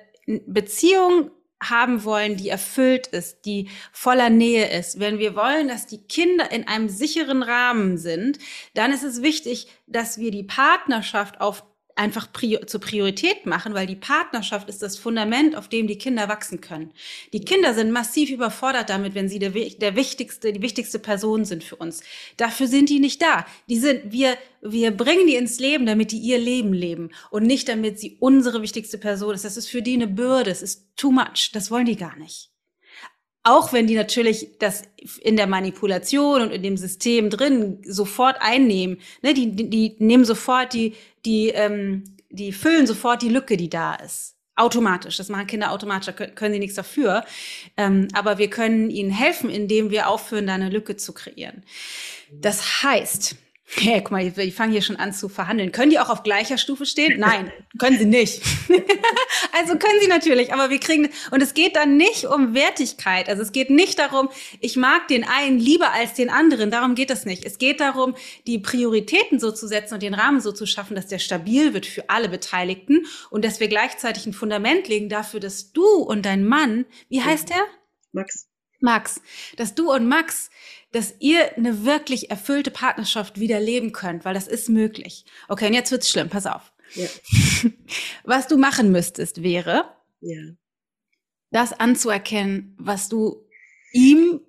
[0.45, 1.31] Beziehung
[1.69, 6.51] haben wollen, die erfüllt ist, die voller Nähe ist, wenn wir wollen, dass die Kinder
[6.51, 8.39] in einem sicheren Rahmen sind,
[8.73, 11.63] dann ist es wichtig, dass wir die Partnerschaft auf
[11.95, 16.27] einfach prior zur Priorität machen, weil die Partnerschaft ist das Fundament, auf dem die Kinder
[16.27, 16.91] wachsen können.
[17.31, 21.63] Die Kinder sind massiv überfordert damit, wenn sie der, der wichtigste, die wichtigste Person sind
[21.63, 22.01] für uns.
[22.37, 23.45] Dafür sind die nicht da.
[23.69, 27.69] Die sind, wir, wir bringen die ins Leben, damit die ihr Leben leben und nicht
[27.69, 29.45] damit sie unsere wichtigste Person ist.
[29.45, 30.51] Das ist für die eine Bürde.
[30.51, 31.51] Es ist too much.
[31.53, 32.54] Das wollen die gar nicht.
[33.47, 34.81] Auch wenn die natürlich das
[35.21, 40.73] in der Manipulation und in dem System drin sofort einnehmen, ne, die, die, nehmen sofort
[40.73, 44.35] die, die, ähm, die füllen sofort die Lücke, die da ist.
[44.55, 45.17] Automatisch.
[45.17, 47.23] Das machen Kinder automatisch, da können, können sie nichts dafür.
[47.77, 51.63] Ähm, aber wir können ihnen helfen, indem wir aufhören, da eine Lücke zu kreieren.
[52.31, 53.35] Das heißt,
[53.67, 55.71] Hey, guck mal, die fangen hier schon an zu verhandeln.
[55.71, 57.19] Können die auch auf gleicher Stufe stehen?
[57.19, 58.43] Nein, können sie nicht.
[59.53, 63.27] also können sie natürlich, aber wir kriegen, und es geht dann nicht um Wertigkeit.
[63.27, 66.69] Also es geht nicht darum, ich mag den einen lieber als den anderen.
[66.69, 67.43] Darum geht es nicht.
[67.43, 71.07] Es geht darum, die Prioritäten so zu setzen und den Rahmen so zu schaffen, dass
[71.07, 75.73] der stabil wird für alle Beteiligten und dass wir gleichzeitig ein Fundament legen dafür, dass
[75.73, 77.65] du und dein Mann, wie heißt der?
[78.11, 78.47] Max.
[78.79, 79.21] Max,
[79.57, 80.49] dass du und Max
[80.95, 85.25] dass ihr eine wirklich erfüllte Partnerschaft wieder leben könnt, weil das ist möglich.
[85.49, 86.71] Okay, und jetzt wird's schlimm, pass auf.
[86.93, 87.07] Ja.
[88.23, 90.53] Was du machen müsstest, wäre, ja.
[91.51, 93.45] das anzuerkennen, was du
[93.91, 94.39] ihm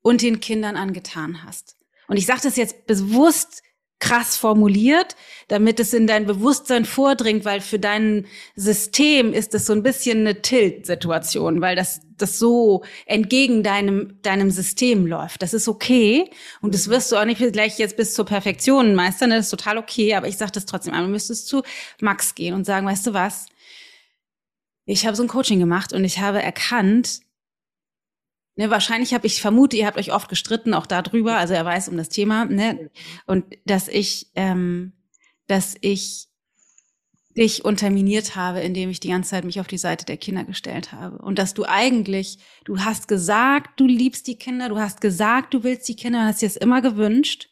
[0.00, 1.76] und den Kindern angetan hast.
[2.06, 3.63] Und ich sage das jetzt bewusst
[4.04, 5.16] krass formuliert,
[5.48, 10.18] damit es in dein Bewusstsein vordringt, weil für dein System ist das so ein bisschen
[10.18, 15.40] eine Tilt-Situation, weil das, das so entgegen deinem, deinem System läuft.
[15.40, 16.28] Das ist okay
[16.60, 19.78] und das wirst du auch nicht gleich jetzt bis zur Perfektion meistern, das ist total
[19.78, 21.04] okay, aber ich sage das trotzdem an.
[21.04, 21.62] Du müsstest zu
[22.02, 23.46] Max gehen und sagen, weißt du was,
[24.84, 27.20] ich habe so ein Coaching gemacht und ich habe erkannt,
[28.56, 31.36] Ne, wahrscheinlich habe ich vermute, ihr habt euch oft gestritten, auch darüber.
[31.36, 32.90] Also er weiß um das Thema, ne?
[33.26, 34.92] Und dass ich, ähm,
[35.48, 36.28] dass ich
[37.36, 40.92] dich unterminiert habe, indem ich die ganze Zeit mich auf die Seite der Kinder gestellt
[40.92, 41.18] habe.
[41.18, 45.64] Und dass du eigentlich, du hast gesagt, du liebst die Kinder, du hast gesagt, du
[45.64, 47.48] willst die Kinder, hast dir es immer gewünscht.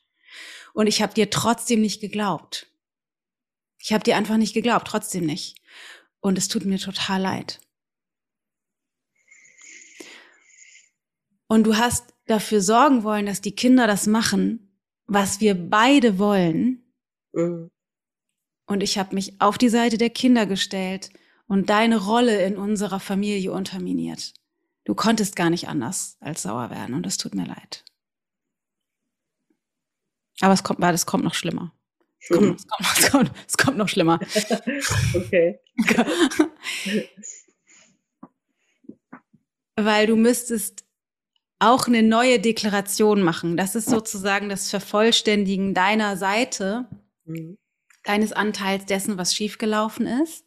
[0.72, 2.68] Und ich habe dir trotzdem nicht geglaubt.
[3.78, 5.56] Ich habe dir einfach nicht geglaubt, trotzdem nicht.
[6.20, 7.60] Und es tut mir total leid.
[11.52, 16.82] Und du hast dafür sorgen wollen, dass die Kinder das machen, was wir beide wollen.
[17.34, 17.70] Mhm.
[18.64, 21.10] Und ich habe mich auf die Seite der Kinder gestellt
[21.48, 24.32] und deine Rolle in unserer Familie unterminiert.
[24.84, 27.84] Du konntest gar nicht anders als sauer werden und es tut mir leid.
[30.40, 31.74] Aber es kommt, es kommt noch schlimmer.
[32.18, 34.18] Es kommt, es, kommt, es, kommt, es kommt noch schlimmer.
[35.14, 35.60] okay.
[39.76, 40.86] Weil du müsstest
[41.62, 43.56] auch eine neue Deklaration machen.
[43.56, 46.86] Das ist sozusagen das Vervollständigen deiner Seite,
[47.24, 47.56] mhm.
[48.02, 50.44] deines Anteils dessen, was schiefgelaufen ist.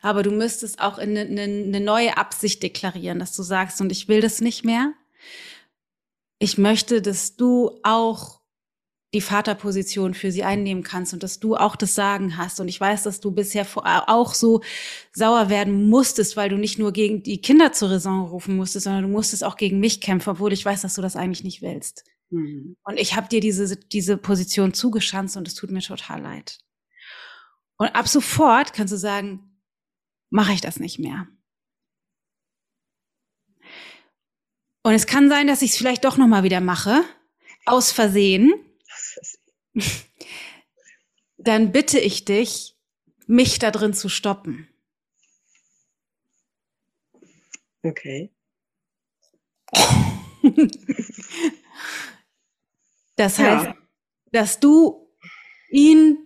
[0.00, 4.08] Aber du müsstest auch eine, eine, eine neue Absicht deklarieren, dass du sagst, und ich
[4.08, 4.94] will das nicht mehr.
[6.38, 8.37] Ich möchte, dass du auch
[9.14, 12.60] die Vaterposition für sie einnehmen kannst und dass du auch das Sagen hast.
[12.60, 13.66] Und ich weiß, dass du bisher
[14.06, 14.60] auch so
[15.12, 19.04] sauer werden musstest, weil du nicht nur gegen die Kinder zur Raison rufen musstest, sondern
[19.04, 22.04] du musstest auch gegen mich kämpfen, obwohl ich weiß, dass du das eigentlich nicht willst.
[22.30, 22.76] Mhm.
[22.82, 26.58] Und ich habe dir diese, diese Position zugeschanzt und es tut mir total leid.
[27.78, 29.62] Und ab sofort kannst du sagen,
[30.28, 31.28] mache ich das nicht mehr.
[34.82, 37.02] Und es kann sein, dass ich es vielleicht doch noch mal wieder mache,
[37.64, 38.52] aus Versehen
[41.38, 42.76] dann bitte ich dich,
[43.26, 44.68] mich da drin zu stoppen.
[47.82, 48.32] Okay.
[53.16, 53.76] das heißt, ja.
[54.32, 55.08] dass du
[55.70, 56.18] ihn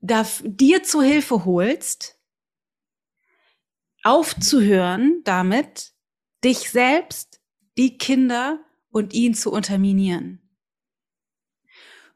[0.00, 2.18] darf, dir zu Hilfe holst,
[4.02, 5.92] aufzuhören damit,
[6.44, 7.40] dich selbst,
[7.76, 10.47] die Kinder und ihn zu unterminieren.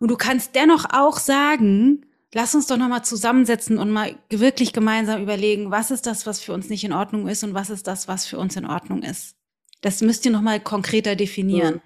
[0.03, 5.23] Und du kannst dennoch auch sagen, lass uns doch nochmal zusammensetzen und mal wirklich gemeinsam
[5.23, 8.09] überlegen, was ist das, was für uns nicht in Ordnung ist und was ist das,
[8.09, 9.37] was für uns in Ordnung ist.
[9.81, 11.81] Das müsst ihr nochmal konkreter definieren.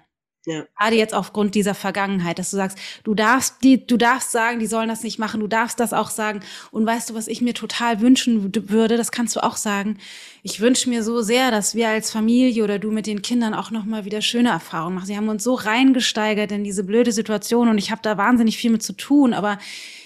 [0.47, 0.65] Ja.
[0.79, 4.65] Gerade jetzt aufgrund dieser Vergangenheit, dass du sagst, du darfst die, du darfst sagen, die
[4.65, 6.39] sollen das nicht machen, du darfst das auch sagen.
[6.71, 9.97] Und weißt du, was ich mir total wünschen würde, das kannst du auch sagen.
[10.43, 13.71] Ich wünsche mir so sehr, dass wir als Familie oder du mit den Kindern auch
[13.71, 15.07] nochmal wieder schöne Erfahrungen machen.
[15.07, 18.71] Sie haben uns so reingesteigert in diese blöde Situation und ich habe da wahnsinnig viel
[18.71, 19.57] mit zu tun, aber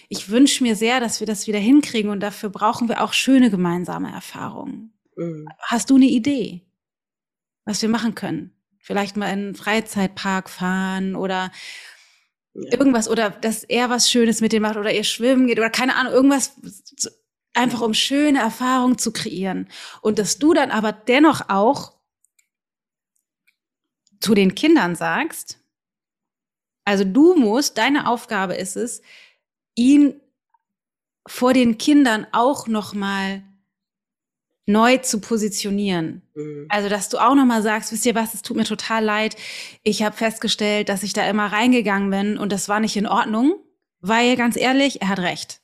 [0.09, 3.51] ich wünsche mir sehr, dass wir das wieder hinkriegen und dafür brauchen wir auch schöne
[3.51, 4.91] gemeinsame Erfahrungen.
[5.15, 5.47] Mhm.
[5.59, 6.65] Hast du eine Idee,
[7.63, 8.55] was wir machen können?
[8.81, 11.51] Vielleicht mal in einen Freizeitpark fahren oder
[12.53, 12.71] ja.
[12.71, 15.95] irgendwas oder dass er was Schönes mit dir macht oder ihr schwimmen geht oder keine
[15.95, 16.55] Ahnung, irgendwas
[17.53, 19.67] Einfach um schöne Erfahrungen zu kreieren.
[20.01, 21.97] Und dass du dann aber dennoch auch
[24.21, 25.59] zu den Kindern sagst,
[26.85, 29.01] also du musst, deine Aufgabe ist es,
[29.75, 30.21] ihn
[31.27, 33.43] vor den Kindern auch noch mal
[34.65, 36.21] neu zu positionieren.
[36.35, 36.67] Mhm.
[36.69, 39.35] Also, dass du auch nochmal sagst, wisst ihr was, es tut mir total leid.
[39.83, 43.55] Ich habe festgestellt, dass ich da immer reingegangen bin und das war nicht in Ordnung,
[43.99, 45.61] weil ganz ehrlich, er hat recht.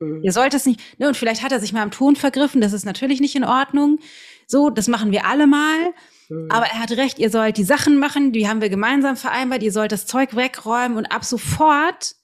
[0.00, 0.22] Mhm.
[0.22, 2.72] Ihr sollt es nicht, ne, und vielleicht hat er sich mal am Ton vergriffen, das
[2.72, 3.98] ist natürlich nicht in Ordnung.
[4.46, 5.92] So, das machen wir alle mal.
[6.28, 6.50] Mhm.
[6.50, 9.72] Aber er hat recht, ihr sollt die Sachen machen, die haben wir gemeinsam vereinbart, ihr
[9.72, 12.16] sollt das Zeug wegräumen und ab sofort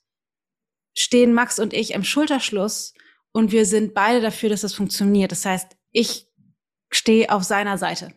[0.97, 2.95] stehen Max und ich im Schulterschluss
[3.33, 5.33] und wir sind beide dafür, dass das funktioniert.
[5.33, 6.27] Das heißt, ich
[6.91, 8.13] stehe auf seiner Seite.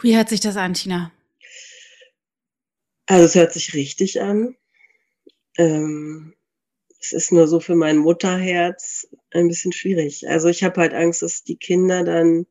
[0.00, 1.12] Wie hört sich das an, Tina?
[3.06, 4.56] Also es hört sich richtig an.
[5.56, 6.34] Ähm,
[7.00, 10.28] es ist nur so für mein Mutterherz ein bisschen schwierig.
[10.28, 12.46] Also ich habe halt Angst, dass die Kinder dann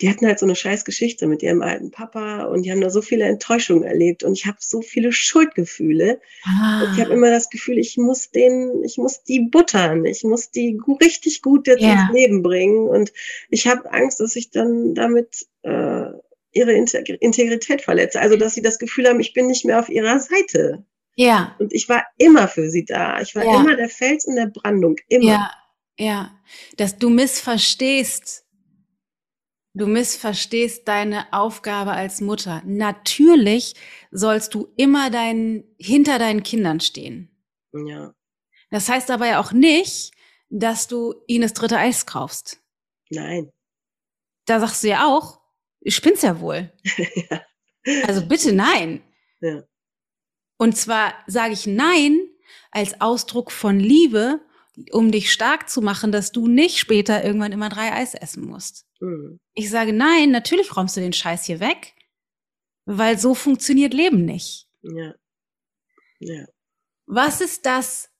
[0.00, 2.90] die hatten halt so eine scheiß Geschichte mit ihrem alten Papa und die haben da
[2.90, 6.20] so viele Enttäuschungen erlebt und ich habe so viele Schuldgefühle.
[6.44, 6.82] Ah.
[6.82, 10.50] Und ich habe immer das Gefühl, ich muss den, ich muss die buttern, ich muss
[10.50, 11.92] die richtig gut jetzt yeah.
[11.92, 13.12] ins Leben bringen und
[13.48, 16.10] ich habe Angst, dass ich dann damit äh,
[16.52, 18.20] ihre Integrität verletze.
[18.20, 20.84] Also dass sie das Gefühl haben, ich bin nicht mehr auf ihrer Seite.
[21.16, 21.54] Ja.
[21.58, 23.20] Und ich war immer für sie da.
[23.20, 23.60] Ich war ja.
[23.60, 24.96] immer der Fels in der Brandung.
[25.08, 25.24] Immer.
[25.24, 25.50] Ja,
[25.98, 26.30] ja.
[26.76, 28.44] Dass du missverstehst,
[29.72, 32.62] Du missverstehst deine Aufgabe als Mutter.
[32.64, 33.74] Natürlich
[34.10, 37.30] sollst du immer dein, hinter deinen Kindern stehen.
[37.72, 38.12] Ja.
[38.70, 40.12] Das heißt aber ja auch nicht,
[40.48, 42.60] dass du ihnen das dritte Eis kaufst.
[43.10, 43.52] Nein.
[44.46, 45.40] Da sagst du ja auch,
[45.80, 46.72] ich spinn's ja wohl.
[47.30, 47.42] ja.
[48.06, 49.02] Also bitte nein.
[49.40, 49.62] Ja.
[50.58, 52.18] Und zwar sage ich nein
[52.72, 54.40] als Ausdruck von Liebe,
[54.92, 58.86] um dich stark zu machen, dass du nicht später irgendwann immer drei Eis essen musst.
[59.00, 59.40] Mhm.
[59.54, 61.94] Ich sage, nein, natürlich räumst du den Scheiß hier weg,
[62.84, 64.68] weil so funktioniert Leben nicht.
[64.82, 65.14] Ja.
[66.18, 66.46] Ja.
[67.06, 68.10] Was ist das,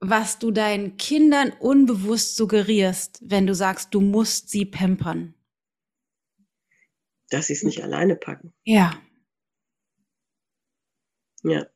[0.00, 5.34] was du deinen Kindern unbewusst suggerierst, wenn du sagst, du musst sie pampern?
[7.30, 8.52] Dass sie es nicht alleine packen.
[8.64, 9.00] Ja.
[11.42, 11.66] Ja.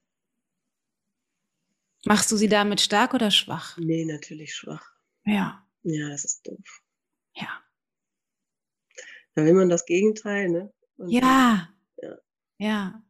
[2.05, 3.77] Machst du sie damit stark oder schwach?
[3.79, 4.85] Nee, natürlich schwach.
[5.25, 5.65] Ja.
[5.83, 6.83] Ja, das ist doof.
[7.35, 7.49] Ja.
[9.35, 10.73] Da will man das Gegenteil, ne?
[10.97, 11.69] Und ja.
[11.97, 12.19] ja.
[12.59, 13.03] Ja.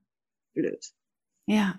[0.55, 0.85] Blöd.
[1.47, 1.79] Ja.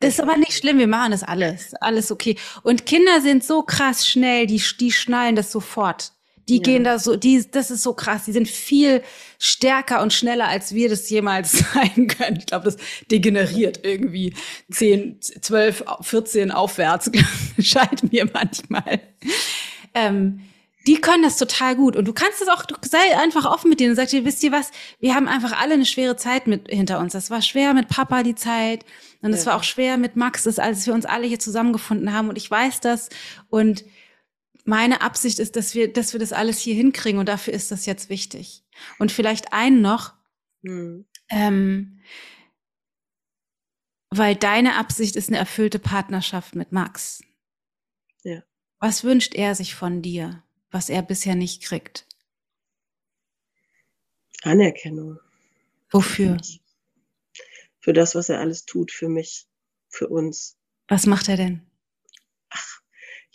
[0.00, 1.74] Das ist aber nicht schlimm, wir machen das alles.
[1.74, 2.36] Alles okay.
[2.62, 6.12] Und Kinder sind so krass schnell, die, die schnallen das sofort.
[6.48, 6.62] Die ja.
[6.62, 8.24] gehen da so, die, das ist so krass.
[8.24, 9.02] Die sind viel
[9.38, 12.38] stärker und schneller, als wir das jemals sein können.
[12.38, 12.76] Ich glaube, das
[13.10, 14.34] degeneriert irgendwie
[14.70, 17.10] 10, 12, 14 aufwärts,
[17.58, 19.00] scheint mir manchmal.
[19.94, 20.40] Ähm,
[20.88, 21.96] die können das total gut.
[21.96, 24.42] Und du kannst es auch, du sei einfach offen mit denen und sag dir, wisst
[24.42, 27.12] ihr was, wir haben einfach alle eine schwere Zeit mit hinter uns.
[27.12, 28.86] Das war schwer mit Papa die Zeit.
[29.20, 29.50] Und es ja.
[29.50, 32.30] war auch schwer mit Max, das, als wir uns alle hier zusammengefunden haben.
[32.30, 33.10] Und ich weiß das.
[33.50, 33.84] Und
[34.68, 37.18] meine Absicht ist, dass wir, dass wir das alles hier hinkriegen.
[37.18, 38.64] Und dafür ist das jetzt wichtig.
[38.98, 40.14] Und vielleicht einen noch,
[40.62, 41.06] mhm.
[41.30, 42.00] ähm,
[44.10, 47.22] weil deine Absicht ist eine erfüllte Partnerschaft mit Max.
[48.22, 48.42] Ja.
[48.78, 50.42] Was wünscht er sich von dir?
[50.70, 52.06] was er bisher nicht kriegt?
[54.42, 55.18] Anerkennung.
[55.90, 56.36] Wofür?
[57.80, 59.48] Für das, was er alles tut, für mich,
[59.88, 60.58] für uns.
[60.88, 61.67] Was macht er denn?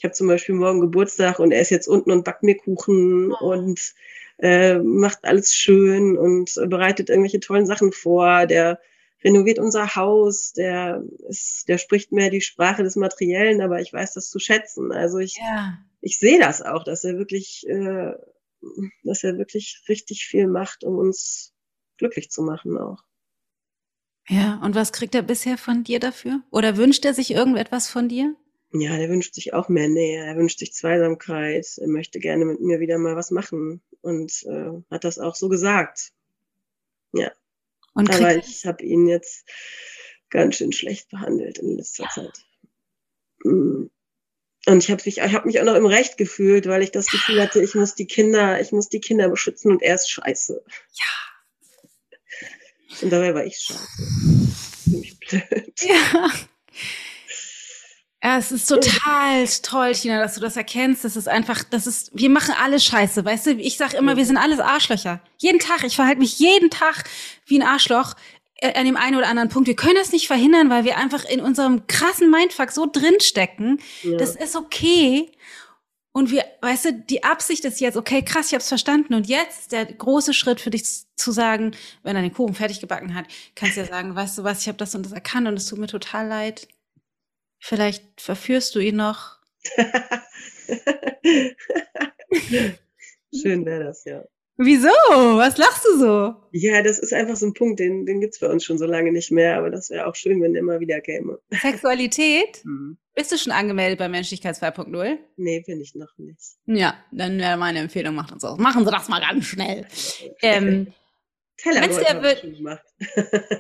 [0.04, 3.32] Ich habe zum Beispiel morgen Geburtstag und er ist jetzt unten und backt mir Kuchen
[3.32, 3.54] oh.
[3.54, 3.94] und
[4.38, 8.46] äh, macht alles schön und bereitet irgendwelche tollen Sachen vor.
[8.46, 8.82] Der
[9.24, 14.13] renoviert unser Haus, der ist, der spricht mehr die Sprache des Materiellen, aber ich weiß
[14.13, 14.92] das zu schätzen.
[14.92, 18.13] Also ich, ja ich sehe das auch, dass er wirklich, äh,
[19.04, 21.54] dass er wirklich richtig viel macht, um uns
[21.98, 23.04] glücklich zu machen auch.
[24.28, 26.42] Ja, und was kriegt er bisher von dir dafür?
[26.52, 28.36] Oder wünscht er sich irgendetwas von dir?
[28.76, 32.60] Ja, der wünscht sich auch mehr Nähe, er wünscht sich Zweisamkeit, er möchte gerne mit
[32.60, 36.12] mir wieder mal was machen und äh, hat das auch so gesagt.
[37.14, 37.32] Ja.
[37.93, 39.47] Und Aber ich habe ihn jetzt
[40.32, 42.10] ganz schön schlecht behandelt in letzter ja.
[42.10, 42.45] Zeit.
[43.43, 43.91] Mhm.
[44.66, 47.08] Und ich habe mich, ich hab mich auch noch im Recht gefühlt, weil ich das
[47.08, 50.64] Gefühl hatte, ich muss die Kinder, ich muss die Kinder beschützen und er ist scheiße.
[50.93, 51.06] Ja.
[53.02, 53.88] Und dabei war ich scheiße.
[54.84, 55.82] Ziemlich blöd.
[55.82, 56.32] Ja.
[58.24, 61.03] Ja, es ist total toll, Tina, dass du das erkennst.
[61.03, 63.51] Das ist einfach, das ist, wir machen alle Scheiße, weißt du?
[63.55, 65.19] Ich sag immer, wir sind alles Arschlöcher.
[65.39, 67.03] Jeden Tag, ich verhalte mich jeden Tag
[67.45, 68.15] wie ein Arschloch
[68.55, 69.67] äh, an dem einen oder anderen Punkt.
[69.67, 73.82] Wir können das nicht verhindern, weil wir einfach in unserem krassen Mindfuck so drinstecken.
[74.03, 74.17] Ja.
[74.17, 75.30] Das ist okay.
[76.13, 79.15] Und wir, weißt du, die Absicht ist jetzt, okay, krass, ich hab's verstanden.
[79.15, 80.84] Und jetzt der große Schritt für dich
[81.17, 84.43] zu sagen, wenn er den Kuchen fertig gebacken hat, kannst du ja sagen, weißt du
[84.45, 86.69] was, ich habe das und das erkannt und es tut mir total leid.
[87.66, 89.38] Vielleicht verführst du ihn noch.
[93.34, 94.22] Schön wäre das, ja.
[94.57, 94.89] Wieso?
[94.89, 96.36] Was lachst du so?
[96.51, 99.14] Ja, das ist einfach so ein Punkt, den, den gibt's bei uns schon so lange
[99.14, 101.39] nicht mehr, aber das wäre auch schön, wenn der immer wieder käme.
[101.51, 102.57] Sexualität?
[102.64, 102.97] Hm.
[103.16, 105.18] Bist du schon angemeldet bei Menschlichkeit 2.0?
[105.38, 106.39] Nee, bin ich noch nicht.
[106.66, 108.57] Ja, dann wäre meine Empfehlung, macht uns das.
[108.57, 109.86] Machen Sie das mal ganz schnell.
[110.41, 110.88] Ähm,
[111.64, 112.84] meinst du, Tellergold er habe wird- ich schon gemacht.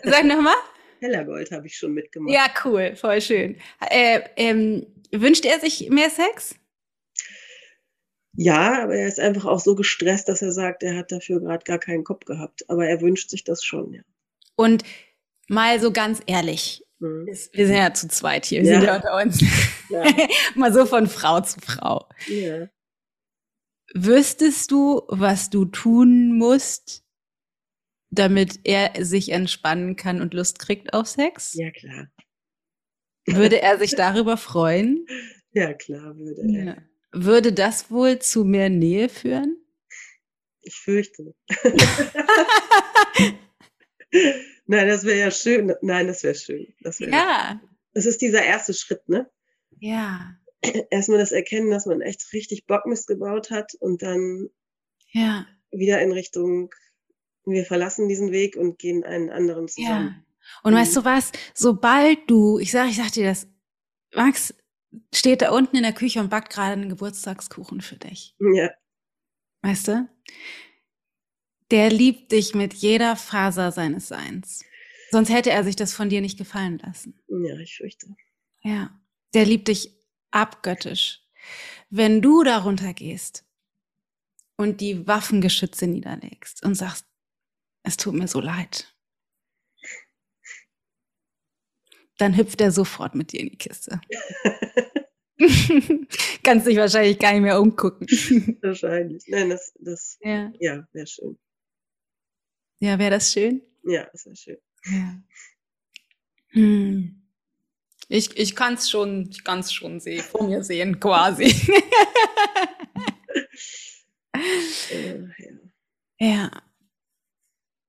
[0.03, 0.55] sag nochmal.
[1.03, 2.33] Tellergold habe ich schon mitgemacht.
[2.33, 3.57] Ja, cool, voll schön.
[3.89, 6.55] Äh, ähm, wünscht er sich mehr Sex?
[8.35, 11.63] Ja, aber er ist einfach auch so gestresst, dass er sagt, er hat dafür gerade
[11.65, 12.67] gar keinen Kopf gehabt.
[12.69, 14.01] Aber er wünscht sich das schon, ja.
[14.55, 14.83] Und
[15.49, 17.27] mal so ganz ehrlich, Hm.
[17.29, 18.79] es- wir sind ja zu zweit hier, wir Ja.
[18.79, 19.41] sind ja unter uns.
[19.89, 20.03] Ja.
[20.55, 22.07] mal so von Frau zu Frau.
[22.27, 22.67] ja.
[23.95, 27.02] Wüsstest du, was du tun musst,
[28.13, 31.53] damit er sich entspannen kann und Lust kriegt auf Sex?
[31.53, 32.07] ja, klar.
[33.25, 35.05] Würde er sich darüber freuen?
[35.51, 36.63] Ja, klar würde er.
[36.65, 36.75] Ja.
[37.11, 39.57] Würde das wohl zu mehr Nähe führen?
[40.61, 41.35] Ich fürchte.
[44.65, 45.73] Nein, das wäre ja schön.
[45.81, 46.73] Nein, das wäre schön.
[46.81, 47.61] Das, wär Ja,
[47.93, 49.29] das ist dieser erste Schritt, ne?
[49.79, 50.35] ja,
[50.89, 54.49] Erstmal das Erkennen, dass man echt richtig Bockmist gebaut hat und dann
[55.11, 56.69] ja, wieder in Richtung,
[57.45, 59.73] wir verlassen diesen Weg und gehen einen anderen ja.
[59.73, 60.25] zusammen.
[60.63, 60.77] Und Mhm.
[60.77, 61.31] weißt du was?
[61.53, 63.47] Sobald du, ich sag, ich sag dir das,
[64.15, 64.53] Max
[65.13, 68.35] steht da unten in der Küche und backt gerade einen Geburtstagskuchen für dich.
[68.39, 68.69] Ja,
[69.61, 70.09] Weißt du?
[71.71, 74.63] Der liebt dich mit jeder Faser seines Seins.
[75.11, 77.19] Sonst hätte er sich das von dir nicht gefallen lassen.
[77.27, 78.15] ja, ich fürchte.
[78.61, 78.99] Ja.
[79.33, 79.95] Der liebt dich
[80.31, 81.21] abgöttisch.
[81.89, 83.45] Wenn du darunter gehst
[84.57, 87.05] und die Waffengeschütze niederlegst und sagst,
[87.83, 88.93] es tut mir so leid,
[92.17, 93.99] dann hüpft er sofort mit dir in die Kiste.
[96.43, 98.07] Kannst dich wahrscheinlich gar nicht mehr umgucken.
[98.61, 99.25] Wahrscheinlich.
[99.27, 101.37] Nein, das, das, ja, ja, wäre schön.
[102.79, 103.61] ja wäre das schön?
[103.83, 104.57] Ja, das wäre schön.
[104.85, 105.21] Ja.
[106.49, 107.19] Hm.
[108.09, 111.45] Ich, ich kann es schon, ich kann's schon sehen, vor mir sehen, quasi.
[114.33, 115.27] Äh,
[116.19, 116.27] ja.
[116.27, 116.72] ja.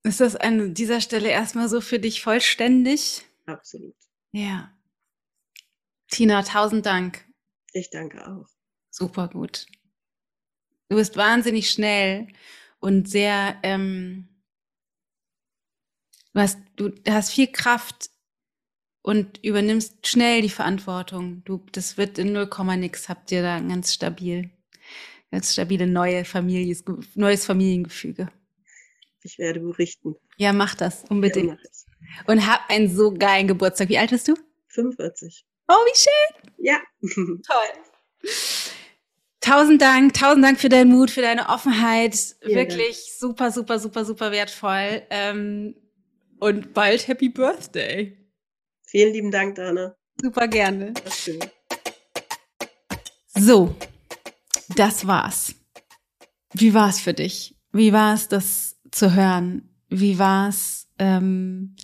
[0.05, 3.25] Ist das an dieser Stelle erstmal so für dich vollständig?
[3.47, 3.95] Absolut.
[4.33, 4.71] Ja.
[6.11, 7.25] Tina, tausend Dank.
[7.73, 8.45] Ich danke auch.
[8.91, 9.65] Super gut.
[10.89, 12.27] Du bist wahnsinnig schnell
[12.77, 14.29] und sehr, ähm,
[16.35, 18.11] du hast, du hast viel Kraft
[19.01, 21.43] und übernimmst schnell die Verantwortung.
[21.45, 22.47] Du, das wird in 0,
[22.77, 24.51] nix, habt ihr da ganz stabil,
[25.31, 26.77] ganz stabile neue Familie,
[27.15, 28.31] neues Familiengefüge.
[29.25, 30.15] Ich werde berichten.
[30.37, 31.47] Ja, mach das Ja, unbedingt.
[31.47, 32.27] mach ich.
[32.27, 33.89] Und hab einen so geilen Geburtstag.
[33.89, 34.35] Wie alt bist du?
[34.67, 35.45] 45.
[35.67, 36.51] Oh, wie schön.
[36.59, 36.79] Ja.
[37.41, 38.31] Toll.
[39.41, 42.15] Tausend Dank, tausend Dank für deinen Mut, für deine Offenheit.
[42.41, 45.03] Vielen Wirklich super, super, super, super wertvoll.
[45.09, 45.75] Ähm,
[46.39, 48.17] und bald Happy Birthday.
[48.85, 49.95] Vielen lieben Dank, Dana.
[50.21, 50.93] Super gerne.
[51.11, 51.39] Schön.
[53.35, 53.75] So,
[54.75, 55.55] das war's.
[56.53, 57.55] Wie war's für dich?
[57.71, 59.69] Wie war's, das zu hören?
[59.89, 61.75] Wie war's, ähm,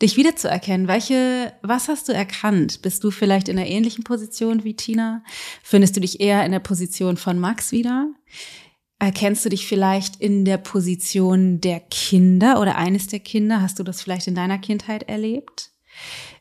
[0.00, 0.88] dich wiederzuerkennen?
[0.88, 2.82] Welche, was hast du erkannt?
[2.82, 5.22] Bist du vielleicht in einer ähnlichen Position wie Tina?
[5.62, 8.08] Findest du dich eher in der Position von Max wieder?
[8.98, 13.60] Erkennst du dich vielleicht in der Position der Kinder oder eines der Kinder?
[13.60, 15.70] Hast du das vielleicht in deiner Kindheit erlebt?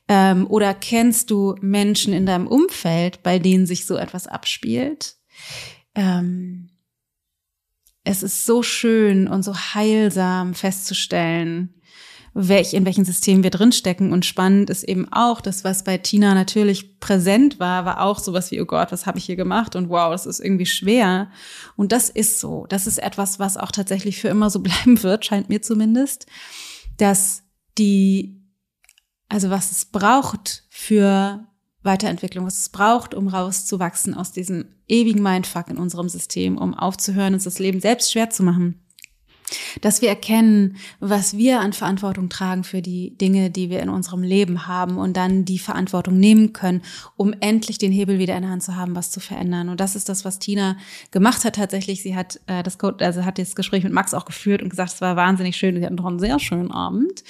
[0.08, 5.16] Ähm, oder kennst du Menschen in deinem Umfeld, bei denen sich so etwas abspielt?
[5.96, 6.71] Ähm,
[8.04, 11.74] es ist so schön und so heilsam festzustellen,
[12.34, 14.14] welch, in welchem System wir drinstecken.
[14.14, 18.52] Und spannend ist eben auch, das, was bei Tina natürlich präsent war, war auch sowas
[18.52, 19.76] wie, oh Gott, was habe ich hier gemacht?
[19.76, 21.30] Und wow, das ist irgendwie schwer.
[21.76, 22.66] Und das ist so.
[22.70, 26.26] Das ist etwas, was auch tatsächlich für immer so bleiben wird, scheint mir zumindest,
[26.98, 27.44] dass
[27.78, 28.42] die,
[29.30, 31.46] also was es braucht für
[31.84, 37.34] Weiterentwicklung, was es braucht, um rauszuwachsen aus diesem ewigen Mindfuck in unserem System, um aufzuhören,
[37.34, 38.82] uns das Leben selbst schwer zu machen.
[39.82, 44.24] dass wir erkennen, was wir an Verantwortung tragen für die Dinge, die wir in unserem
[44.24, 46.82] Leben haben und dann die Verantwortung nehmen können,
[47.18, 49.70] um endlich den Hebel wieder in der Hand zu haben, was zu verändern.
[49.70, 50.78] Und das ist das, was Tina
[51.12, 52.02] gemacht hat tatsächlich.
[52.02, 55.02] Sie hat äh, das also hat das Gespräch mit Max auch geführt und gesagt, es
[55.02, 55.76] war wahnsinnig schön.
[55.78, 57.24] Sie hatten noch einen sehr schönen Abend.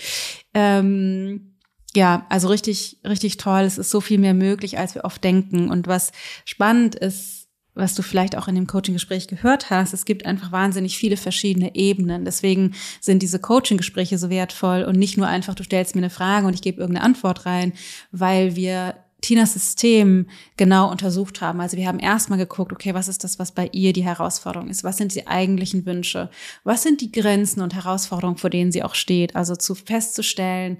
[0.54, 1.51] Ähm,
[1.96, 3.62] ja, also richtig, richtig toll.
[3.62, 5.70] Es ist so viel mehr möglich, als wir oft denken.
[5.70, 6.12] Und was
[6.46, 10.98] spannend ist, was du vielleicht auch in dem Coaching-Gespräch gehört hast, es gibt einfach wahnsinnig
[10.98, 12.26] viele verschiedene Ebenen.
[12.26, 16.48] Deswegen sind diese Coaching-Gespräche so wertvoll und nicht nur einfach, du stellst mir eine Frage
[16.48, 17.74] und ich gebe irgendeine Antwort rein,
[18.12, 20.28] weil wir Tinas System
[20.58, 21.62] genau untersucht haben.
[21.62, 24.84] Also wir haben erstmal geguckt, okay, was ist das, was bei ihr die Herausforderung ist?
[24.84, 26.30] Was sind die eigentlichen Wünsche?
[26.64, 29.36] Was sind die Grenzen und Herausforderungen, vor denen sie auch steht?
[29.36, 30.80] Also zu festzustellen,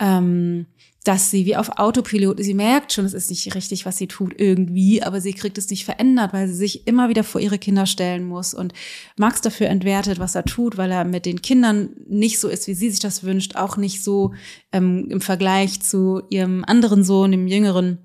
[0.00, 0.66] ähm,
[1.04, 4.38] dass sie wie auf Autopilot, sie merkt schon, es ist nicht richtig, was sie tut
[4.38, 7.86] irgendwie, aber sie kriegt es nicht verändert, weil sie sich immer wieder vor ihre Kinder
[7.86, 8.74] stellen muss und
[9.16, 12.74] Max dafür entwertet, was er tut, weil er mit den Kindern nicht so ist, wie
[12.74, 14.34] sie sich das wünscht, auch nicht so
[14.72, 17.98] ähm, im Vergleich zu ihrem anderen Sohn, dem Jüngeren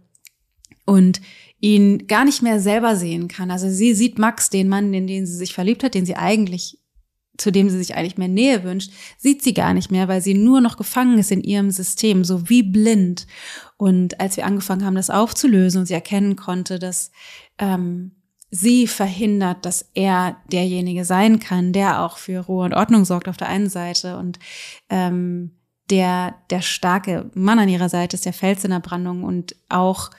[0.86, 1.20] und
[1.60, 3.52] ihn gar nicht mehr selber sehen kann.
[3.52, 6.78] Also sie sieht Max, den Mann, in den sie sich verliebt hat, den sie eigentlich
[7.38, 10.34] zu dem sie sich eigentlich mehr Nähe wünscht, sieht sie gar nicht mehr, weil sie
[10.34, 13.28] nur noch gefangen ist in ihrem System, so wie blind.
[13.78, 17.12] Und als wir angefangen haben, das aufzulösen und sie erkennen konnte, dass
[17.58, 18.12] ähm,
[18.52, 23.38] sie verhindert, dass er derjenige sein kann, der auch für Ruhe und Ordnung sorgt auf
[23.38, 24.40] der einen Seite und
[24.90, 25.52] ähm,
[25.90, 30.10] der der starke Mann an ihrer Seite ist der Fels in der Brandung und auch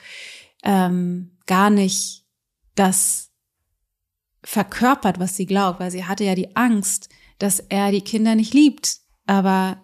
[0.63, 2.25] ähm, gar nicht
[2.75, 3.26] das
[4.43, 7.09] verkörpert, was sie glaubt, weil sie hatte ja die Angst,
[7.39, 8.97] dass er die Kinder nicht liebt.
[9.25, 9.77] Aber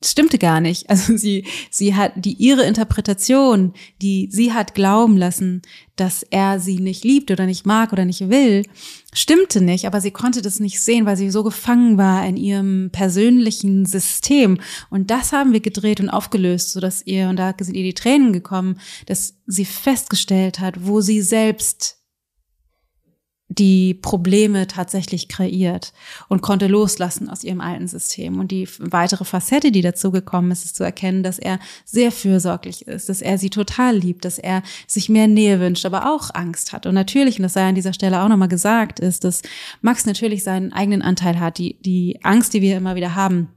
[0.00, 0.88] es stimmte gar nicht.
[0.96, 5.62] Also sie, sie hat die ihre Interpretation, die sie hat glauben lassen,
[5.96, 8.64] dass er sie nicht liebt oder nicht mag oder nicht will,
[9.12, 9.86] stimmte nicht.
[9.86, 14.60] Aber sie konnte das nicht sehen, weil sie so gefangen war in ihrem persönlichen System.
[14.90, 17.94] Und das haben wir gedreht und aufgelöst, so dass ihr und da sind ihr die
[17.94, 21.95] Tränen gekommen, dass sie festgestellt hat, wo sie selbst
[23.48, 25.92] die Probleme tatsächlich kreiert
[26.28, 28.40] und konnte loslassen aus ihrem alten System.
[28.40, 32.86] Und die weitere Facette, die dazu gekommen ist, ist zu erkennen, dass er sehr fürsorglich
[32.88, 36.72] ist, dass er sie total liebt, dass er sich mehr Nähe wünscht, aber auch Angst
[36.72, 36.86] hat.
[36.86, 39.42] Und natürlich, und das sei an dieser Stelle auch nochmal gesagt, ist, dass
[39.80, 43.48] Max natürlich seinen eigenen Anteil hat, die, die Angst, die wir immer wieder haben,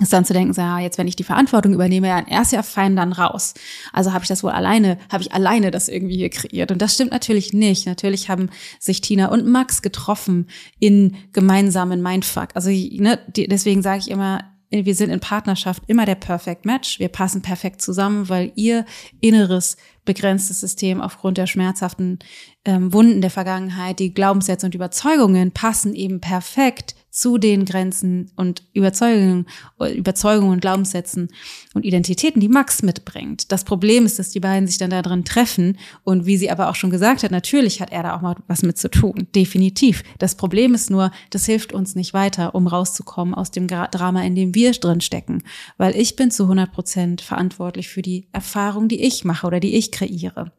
[0.00, 2.52] ist dann zu denken, so, ja, jetzt wenn ich die Verantwortung übernehme, ja, er ist
[2.52, 3.54] ja fein dann raus.
[3.92, 6.70] Also habe ich das wohl alleine, habe ich alleine das irgendwie hier kreiert.
[6.70, 7.86] Und das stimmt natürlich nicht.
[7.86, 12.48] Natürlich haben sich Tina und Max getroffen in gemeinsamen Mindfuck.
[12.54, 16.98] Also ne, deswegen sage ich immer, wir sind in Partnerschaft immer der Perfect Match.
[16.98, 18.84] Wir passen perfekt zusammen, weil ihr
[19.20, 22.18] inneres begrenztes System aufgrund der schmerzhaften
[22.64, 28.62] ähm, Wunden der Vergangenheit, die Glaubenssätze und Überzeugungen passen eben perfekt zu den Grenzen und
[28.74, 29.46] Überzeugungen,
[29.94, 31.28] Überzeugungen und Glaubenssätzen
[31.72, 33.50] und Identitäten, die Max mitbringt.
[33.50, 36.68] Das Problem ist, dass die beiden sich dann da drin treffen und wie sie aber
[36.68, 39.28] auch schon gesagt hat, natürlich hat er da auch mal was mit zu tun.
[39.34, 40.02] Definitiv.
[40.18, 44.34] Das Problem ist nur, das hilft uns nicht weiter, um rauszukommen aus dem Drama, in
[44.34, 45.42] dem wir drin stecken.
[45.78, 49.74] Weil ich bin zu 100 Prozent verantwortlich für die Erfahrung, die ich mache oder die
[49.76, 50.52] ich kreiere.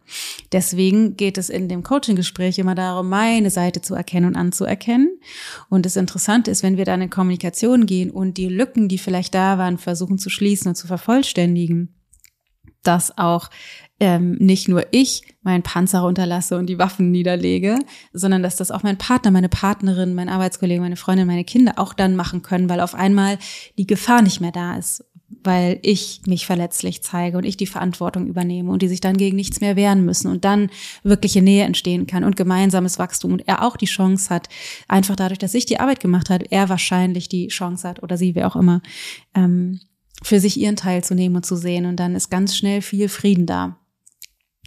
[0.52, 5.20] Deswegen geht es in dem Coaching-Gespräch immer darum, meine Seite zu erkennen und anzuerkennen.
[5.70, 9.34] Und das Interessante ist, wenn wir dann in Kommunikation gehen und die Lücken, die vielleicht
[9.34, 11.96] da waren, versuchen zu schließen und zu vervollständigen,
[12.84, 13.50] dass auch
[14.00, 17.80] ähm, nicht nur ich meinen Panzer runterlasse und die Waffen niederlege,
[18.14, 21.94] sondern dass das auch mein Partner, meine Partnerin, mein Arbeitskollege, meine Freundin, meine Kinder auch
[21.94, 23.40] dann machen können, weil auf einmal
[23.78, 28.28] die Gefahr nicht mehr da ist weil ich mich verletzlich zeige und ich die Verantwortung
[28.28, 30.70] übernehme und die sich dann gegen nichts mehr wehren müssen und dann
[31.04, 34.48] wirkliche Nähe entstehen kann und gemeinsames Wachstum und er auch die Chance hat,
[34.88, 38.36] einfach dadurch, dass ich die Arbeit gemacht habe, er wahrscheinlich die Chance hat oder sie,
[38.36, 38.82] wer auch immer,
[39.36, 39.82] ähm,
[40.24, 43.10] für sich ihren Teil zu nehmen und zu sehen und dann ist ganz schnell viel
[43.10, 43.78] Frieden da.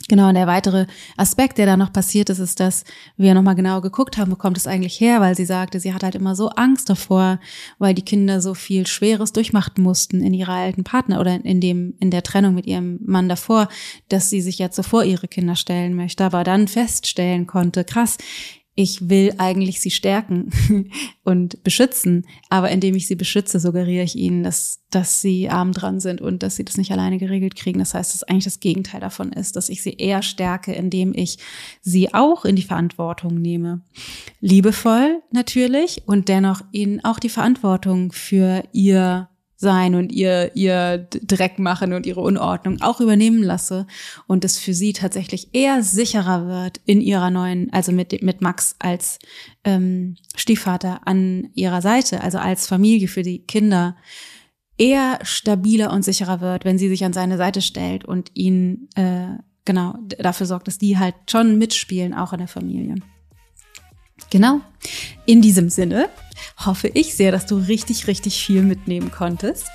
[0.09, 0.87] Genau, und der weitere
[1.17, 2.85] Aspekt, der da noch passiert ist, ist, dass
[3.17, 6.03] wir nochmal genau geguckt haben, wo kommt es eigentlich her, weil sie sagte, sie hat
[6.03, 7.39] halt immer so Angst davor,
[7.79, 11.95] weil die Kinder so viel Schweres durchmachen mussten in ihrer alten Partner oder in dem,
[12.01, 13.69] in der Trennung mit ihrem Mann davor,
[14.09, 18.17] dass sie sich jetzt so vor ihre Kinder stellen möchte, aber dann feststellen konnte, krass,
[18.81, 20.51] ich will eigentlich sie stärken
[21.23, 26.01] und beschützen, aber indem ich sie beschütze, suggeriere ich ihnen, dass, dass sie arm dran
[26.01, 27.79] sind und dass sie das nicht alleine geregelt kriegen.
[27.79, 31.37] Das heißt, dass eigentlich das Gegenteil davon ist, dass ich sie eher stärke, indem ich
[31.83, 33.83] sie auch in die Verantwortung nehme.
[34.41, 39.29] Liebevoll natürlich und dennoch ihnen auch die Verantwortung für ihr
[39.61, 43.87] sein und ihr, ihr Dreck machen und ihre Unordnung auch übernehmen lasse
[44.27, 48.75] und es für sie tatsächlich eher sicherer wird in ihrer neuen, also mit, mit Max
[48.79, 49.19] als
[49.65, 53.97] ähm, Stiefvater an ihrer Seite, also als Familie für die Kinder,
[54.79, 59.27] eher stabiler und sicherer wird, wenn sie sich an seine Seite stellt und ihn äh,
[59.67, 62.95] genau dafür sorgt, dass die halt schon mitspielen, auch in der Familie.
[64.31, 64.63] Genau.
[65.27, 66.09] In diesem Sinne
[66.65, 69.67] hoffe ich sehr, dass du richtig, richtig viel mitnehmen konntest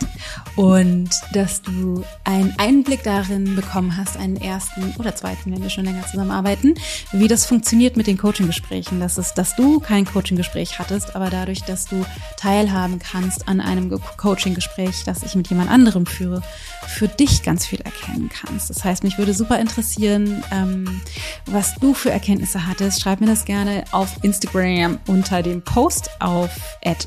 [0.56, 5.86] und dass du einen Einblick darin bekommen hast, einen ersten oder zweiten, wenn wir schon
[5.86, 6.76] länger zusammenarbeiten,
[7.12, 9.00] wie das funktioniert mit den Coaching-Gesprächen.
[9.00, 12.06] Das ist, dass du kein Coaching-Gespräch hattest, aber dadurch, dass du
[12.38, 16.42] teilhaben kannst an einem Coaching-Gespräch, das ich mit jemand anderem führe,
[16.88, 18.70] für dich ganz viel erkennen kannst.
[18.70, 21.02] Das heißt, mich würde super interessieren, ähm,
[21.46, 23.02] was du für Erkenntnisse hattest.
[23.02, 26.50] Schreib mir das gerne auf Instagram unter dem Post auf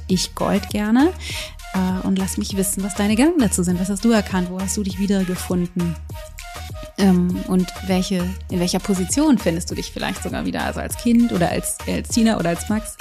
[0.08, 1.12] ichgold gerne
[1.74, 3.80] äh, und lass mich wissen, was deine Gedanken dazu sind.
[3.80, 4.50] Was hast du erkannt?
[4.50, 5.96] Wo hast du dich wiedergefunden?
[6.96, 10.64] Ähm, und welche, in welcher Position findest du dich vielleicht sogar wieder?
[10.64, 12.96] Also als Kind oder als, als Tina oder als Max?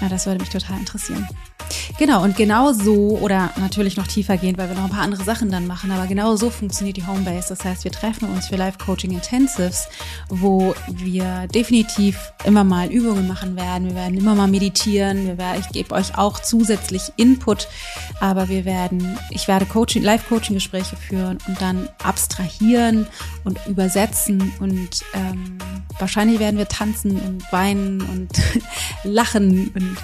[0.00, 1.26] Ja, das würde mich total interessieren.
[1.98, 5.24] Genau, und genau so, oder natürlich noch tiefer gehend, weil wir noch ein paar andere
[5.24, 7.48] Sachen dann machen, aber genau so funktioniert die Homebase.
[7.48, 9.88] Das heißt, wir treffen uns für Live-Coaching Intensives,
[10.28, 13.88] wo wir definitiv immer mal Übungen machen werden.
[13.88, 15.26] Wir werden immer mal meditieren.
[15.26, 17.68] Wir werden, ich gebe euch auch zusätzlich Input,
[18.20, 23.06] aber wir werden, ich werde Coaching, Live-Coaching-Gespräche führen und dann abstrahieren
[23.44, 25.58] und übersetzen und ähm,
[25.98, 28.30] wahrscheinlich werden wir tanzen und weinen und
[29.04, 29.96] lachen und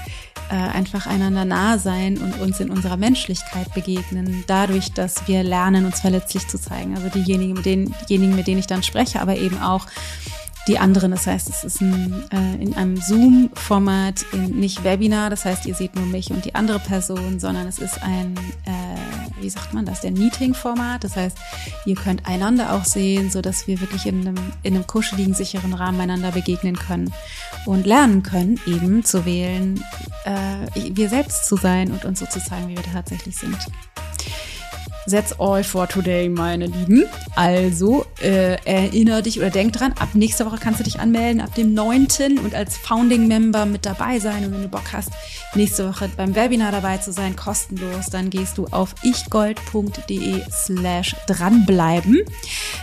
[0.50, 5.86] äh, einfach einander nah sein und uns in unserer Menschlichkeit begegnen, dadurch, dass wir lernen,
[5.86, 6.96] uns verletzlich zu zeigen.
[6.96, 9.86] Also diejenigen, mit denen, diejenigen, mit denen ich dann spreche, aber eben auch
[10.66, 11.10] die anderen.
[11.10, 15.94] Das heißt, es ist ein, äh, in einem Zoom-Format, nicht Webinar, das heißt, ihr seht
[15.94, 20.00] nur mich und die andere Person, sondern es ist ein, äh, wie sagt man das,
[20.00, 21.04] der Meeting-Format.
[21.04, 21.36] Das heißt,
[21.84, 25.74] ihr könnt einander auch sehen, so dass wir wirklich in einem, in einem kuscheligen, sicheren
[25.74, 27.12] Rahmen einander begegnen können
[27.66, 29.82] und lernen können, eben zu wählen,
[30.24, 33.58] äh, wir selbst zu sein und uns so zu zeigen, wie wir tatsächlich sind.
[35.06, 37.04] That's all for today, meine Lieben.
[37.36, 41.54] Also äh, erinnere dich oder denk dran, ab nächster Woche kannst du dich anmelden, ab
[41.54, 42.38] dem 9.
[42.42, 44.46] und als Founding Member mit dabei sein.
[44.46, 45.10] Und wenn du Bock hast,
[45.54, 52.22] nächste Woche beim Webinar dabei zu sein, kostenlos, dann gehst du auf ichgold.de slash dranbleiben.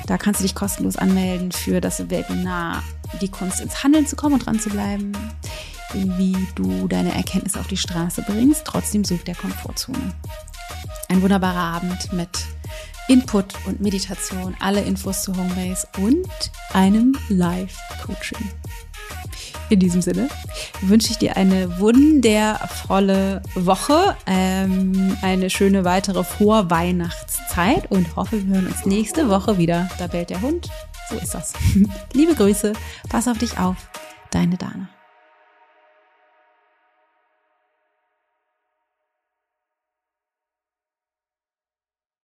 [0.06, 2.84] Da kannst du dich kostenlos anmelden für das Webinar
[3.20, 5.14] Die Kunst ins Handeln zu kommen und dran zu bleiben
[5.94, 10.14] wie du deine Erkenntnisse auf die Straße bringst, trotzdem such der Komfortzone
[11.10, 12.30] ein wunderbarer Abend mit
[13.08, 16.30] Input und Meditation, alle Infos zu Homebase und
[16.74, 18.50] einem Live-Coaching.
[19.70, 20.28] In diesem Sinne
[20.82, 28.68] wünsche ich dir eine wundervolle Woche, ähm, eine schöne weitere Vorweihnachtszeit und hoffe, wir hören
[28.68, 29.90] uns nächste Woche wieder.
[29.98, 30.70] Da bellt der Hund.
[31.10, 31.54] So ist das.
[32.14, 32.74] Liebe Grüße,
[33.10, 33.78] pass auf dich auf.
[34.30, 34.90] Deine Dana.